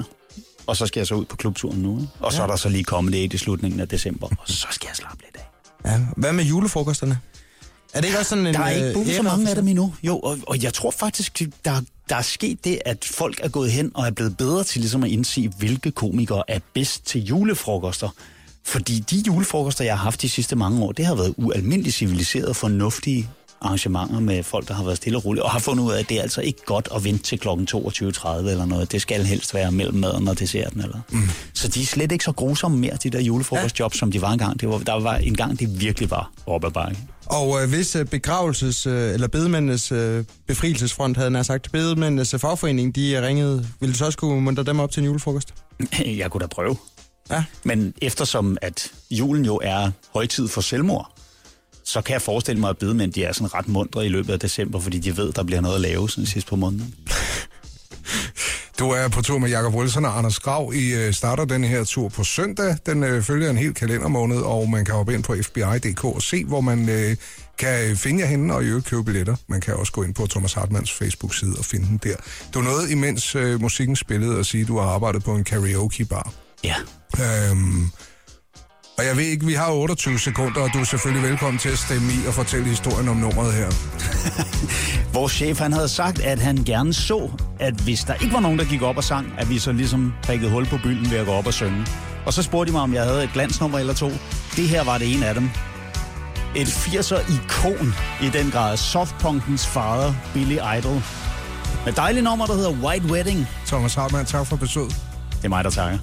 Og 0.68 0.78
så 0.78 0.86
skal 0.86 1.00
jeg 1.00 1.08
så 1.08 1.16
ud 1.16 1.26
på 1.26 1.36
klubturen 1.36 1.80
nu. 1.82 1.98
Ikke? 2.00 2.10
Og 2.20 2.34
så 2.34 2.44
er 2.44 2.48
der 2.48 2.56
så 2.56 2.70
lige 2.70 2.84
kommet 2.84 3.14
det 3.14 3.34
i 3.34 3.38
slutningen 3.38 3.80
af 3.80 3.88
december. 3.88 4.28
Og 4.28 4.38
så 4.46 4.68
skal 4.72 4.88
jeg 4.90 4.96
slappe 4.96 5.18
lidt 5.26 5.38
af. 5.38 5.92
Ja, 5.92 6.00
hvad 6.18 6.34
med 6.34 6.44
julefrokosterne? 6.44 7.20
Er 7.94 8.02
det 8.02 8.08
ikke 8.08 8.20
også 8.20 8.30
sådan 8.30 8.48
en... 8.48 8.54
Der 8.54 8.60
er 8.60 8.70
ikke 8.70 8.88
øh, 8.88 8.94
booket 8.94 9.16
så 9.16 9.24
mange 9.24 9.50
af 9.50 9.56
dem 9.56 9.68
endnu. 9.68 9.94
Jo, 10.04 10.20
og, 10.20 10.38
og 10.48 10.64
jeg 10.64 10.74
tror 10.74 10.92
faktisk, 10.92 11.42
der, 11.66 11.82
der 12.10 12.16
er 12.16 12.22
sket 12.22 12.66
det, 12.66 12.80
at 12.86 13.06
folk 13.06 13.40
er 13.44 13.50
gået 13.50 13.72
hen 13.72 13.92
og 13.94 14.08
er 14.08 14.12
blevet 14.12 14.38
bedre 14.38 14.64
til 14.64 14.82
ligesom 14.82 15.04
at 15.04 15.10
indse, 15.10 15.50
hvilke 15.58 15.92
komikere 15.92 16.44
er 16.48 16.60
bedst 16.74 17.06
til 17.06 17.24
julefrokoster. 17.24 18.10
Fordi 18.66 19.00
de 19.00 19.24
julefrokoster, 19.28 19.86
jeg 19.86 19.98
har 19.98 20.04
haft 20.04 20.22
de 20.22 20.30
sidste 20.30 20.56
mange 20.56 20.84
år, 20.84 20.92
det 20.92 21.06
har 21.06 21.16
været 21.16 21.34
ualmindeligt 21.38 21.96
civiliseret, 21.96 22.56
fornuftige 22.56 23.30
arrangementer 23.62 24.20
med 24.20 24.44
folk, 24.44 24.68
der 24.68 24.74
har 24.74 24.84
været 24.84 24.98
stille 24.98 25.18
og 25.18 25.26
roligt, 25.26 25.44
og 25.44 25.52
har 25.52 25.60
fundet 25.60 25.84
ud 25.84 25.92
af, 25.92 26.00
at 26.00 26.10
det 26.10 26.18
er 26.18 26.22
altså 26.22 26.42
ikke 26.42 26.66
godt 26.66 26.90
at 26.96 27.04
vente 27.04 27.24
til 27.24 27.40
kl. 27.40 27.48
22.30 27.48 28.30
eller 28.38 28.66
noget. 28.66 28.92
Det 28.92 29.02
skal 29.02 29.26
helst 29.26 29.54
være 29.54 29.72
mellem 29.72 29.98
maden 29.98 30.28
og 30.28 30.40
desserten. 30.40 30.82
Eller. 30.82 31.00
Mm. 31.10 31.30
Så 31.54 31.68
de 31.68 31.82
er 31.82 31.86
slet 31.86 32.12
ikke 32.12 32.24
så 32.24 32.32
grusomme 32.32 32.78
mere, 32.78 32.98
de 33.04 33.10
der 33.10 33.22
julefrokostjobs, 33.22 33.96
ja. 33.96 34.00
som 34.00 34.12
de 34.12 34.22
var 34.22 34.32
engang. 34.32 34.62
Det 34.62 34.70
var, 34.70 34.78
der 34.78 35.00
var 35.00 35.16
en 35.16 35.36
gang, 35.36 35.60
det 35.60 35.82
virkelig 35.82 36.12
var 36.12 36.32
op 36.46 36.66
ad 36.66 36.72
bakke. 36.72 36.98
Og 37.30 37.62
øh, 37.64 37.70
hvis 37.70 37.96
øh, 37.96 38.06
begravelses- 38.16 38.90
øh, 38.90 39.14
eller 39.14 39.28
bedemændenes 39.28 39.92
øh, 39.92 40.24
befrielsesfront, 40.48 41.18
havde 41.18 41.32
nær 41.32 41.44
sagt, 41.44 41.72
bedemændenes 41.72 42.34
øh, 42.34 42.40
fagforening, 42.40 42.96
de 42.96 43.12
øh, 43.12 43.24
ringede, 43.24 43.68
ville 43.80 43.94
du 43.94 43.98
så 43.98 44.06
også 44.06 44.18
kunne 44.18 44.42
muntre 44.42 44.64
dem 44.64 44.80
op 44.80 44.92
til 44.92 45.00
en 45.02 45.06
julefrokost? 45.06 45.54
Jeg 46.22 46.32
kunne 46.32 46.42
da 46.42 46.48
prøve. 46.48 46.78
Ja. 47.32 47.44
Men 47.64 47.94
eftersom 48.02 48.58
at 48.62 48.92
julen 49.12 49.46
jo 49.46 49.60
er 49.64 49.92
højtid 50.14 50.48
for 50.48 50.62
selvmord, 50.62 51.12
så 51.86 52.02
kan 52.02 52.14
jeg 52.14 52.22
forestille 52.22 52.60
mig, 52.62 52.70
at 52.70 52.78
bedemænd 52.78 53.14
de 53.14 53.24
er 53.24 53.34
sådan 53.34 53.54
ret 53.54 53.68
mundre 53.68 54.06
i 54.06 54.10
løbet 54.10 54.34
af 54.34 54.40
december, 54.40 54.80
fordi 54.80 55.00
de 55.00 55.18
ved, 55.18 55.34
der 55.34 55.44
bliver 55.44 55.62
noget 55.62 55.76
at 55.76 55.82
lave 55.82 56.10
sådan 56.10 56.26
sidst 56.26 56.48
på 56.48 56.56
måneden. 56.56 56.96
Du 58.80 58.90
er 58.90 59.08
på 59.08 59.22
tur 59.22 59.38
med 59.38 59.50
Jakob 59.50 59.74
Wilson 59.74 60.06
og 60.06 60.18
Anders 60.18 60.40
Grav. 60.40 60.74
I 60.74 60.94
øh, 60.94 61.14
starter 61.14 61.46
den 61.46 61.64
her 61.64 61.84
tur 61.84 62.10
på 62.10 62.24
søndag. 62.24 62.78
Den 62.86 63.04
øh, 63.04 63.24
følger 63.24 63.50
en 63.50 63.58
hel 63.58 63.74
kalendermåned, 63.74 64.38
og 64.38 64.70
man 64.70 64.86
kan 64.86 64.96
hoppe 64.96 65.14
ind 65.14 65.24
på 65.24 65.36
fbi.dk 65.42 66.04
og 66.04 66.22
se, 66.22 66.46
hvor 66.46 66.62
man 66.62 66.90
øh, 66.90 67.16
kan 67.58 67.98
finde 67.98 68.20
jer 68.22 68.28
henne 68.28 68.56
og 68.56 68.64
i 68.64 68.68
øvrigt 68.68 68.86
købe 68.88 69.04
billetter. 69.04 69.36
Man 69.48 69.62
kan 69.62 69.74
også 69.74 69.92
gå 69.92 70.04
ind 70.04 70.14
på 70.14 70.28
Thomas 70.28 70.54
Hartmanns 70.54 70.92
Facebook-side 70.92 71.54
og 71.60 71.66
finde 71.66 71.88
den 71.88 72.00
der. 72.04 72.16
Du 72.54 72.62
nåede, 72.62 72.92
imens 72.92 73.36
øh, 73.36 73.62
musikken 73.62 73.96
spillede, 73.96 74.40
at 74.40 74.46
sige, 74.46 74.62
at 74.62 74.68
du 74.68 74.78
har 74.78 74.88
arbejdet 74.88 75.24
på 75.24 75.36
en 75.36 75.44
karaoke-bar. 75.44 76.34
Ja. 76.64 76.76
Øhm, 77.20 77.90
og 78.98 79.06
jeg 79.06 79.18
ved 79.18 79.24
ikke, 79.24 79.46
vi 79.46 79.54
har 79.54 79.72
28 79.72 80.20
sekunder, 80.20 80.62
og 80.62 80.70
du 80.74 80.80
er 80.80 80.84
selvfølgelig 80.84 81.30
velkommen 81.30 81.60
til 81.60 81.70
at 81.70 81.80
stemme 81.80 82.14
i 82.14 82.28
og 82.28 82.34
fortælle 82.34 82.66
historien 82.66 83.08
om 83.08 83.16
nummeret 83.16 83.54
her. 83.54 83.70
Vores 85.18 85.34
chef 85.34 85.60
han 85.60 85.74
havde 85.74 85.90
sagt, 85.90 86.20
at 86.20 86.40
han 86.40 86.56
gerne 86.56 86.94
så, 86.94 87.32
at 87.60 87.74
hvis 87.74 88.00
der 88.00 88.14
ikke 88.14 88.34
var 88.34 88.40
nogen, 88.40 88.60
der 88.60 88.66
gik 88.66 88.82
op 88.82 88.98
og 88.98 89.04
sang, 89.04 89.34
at 89.38 89.50
vi 89.50 89.60
så 89.60 89.72
ligesom 89.72 90.14
prikkede 90.24 90.52
hul 90.52 90.66
på 90.66 90.78
bylden 90.84 91.12
ved 91.12 91.18
at 91.18 91.26
gå 91.26 91.32
op 91.32 91.48
og 91.48 91.54
synge. 91.54 91.86
Og 92.26 92.34
så 92.34 92.44
spurgte 92.44 92.72
de 92.72 92.74
mig, 92.74 92.82
om 92.82 92.94
jeg 92.94 93.04
havde 93.04 93.24
et 93.24 93.30
glansnummer 93.34 93.80
eller 93.80 93.94
to. 93.94 94.10
Det 94.56 94.70
her 94.70 94.84
var 94.84 94.98
det 94.98 95.14
ene 95.14 95.26
af 95.28 95.34
dem. 95.34 95.50
Et 96.56 96.68
80'er-ikon 96.68 97.94
i 98.22 98.30
den 98.30 98.52
grad. 98.52 98.78
Softpunkens 98.78 99.68
fader, 99.68 100.14
Billy 100.34 100.58
Idol. 100.78 101.04
Med 101.86 101.94
dejligt 101.94 102.24
nummer, 102.24 102.46
der 102.46 102.54
hedder 102.54 102.72
White 102.72 103.06
Wedding. 103.06 103.48
Thomas 103.66 103.96
Hartmann, 103.96 104.26
tak 104.26 104.48
for 104.48 104.56
besøget. 104.56 104.96
Det 105.32 105.46
er 105.46 105.50
mig, 105.50 105.64
der 105.64 105.70
takker. 105.70 105.98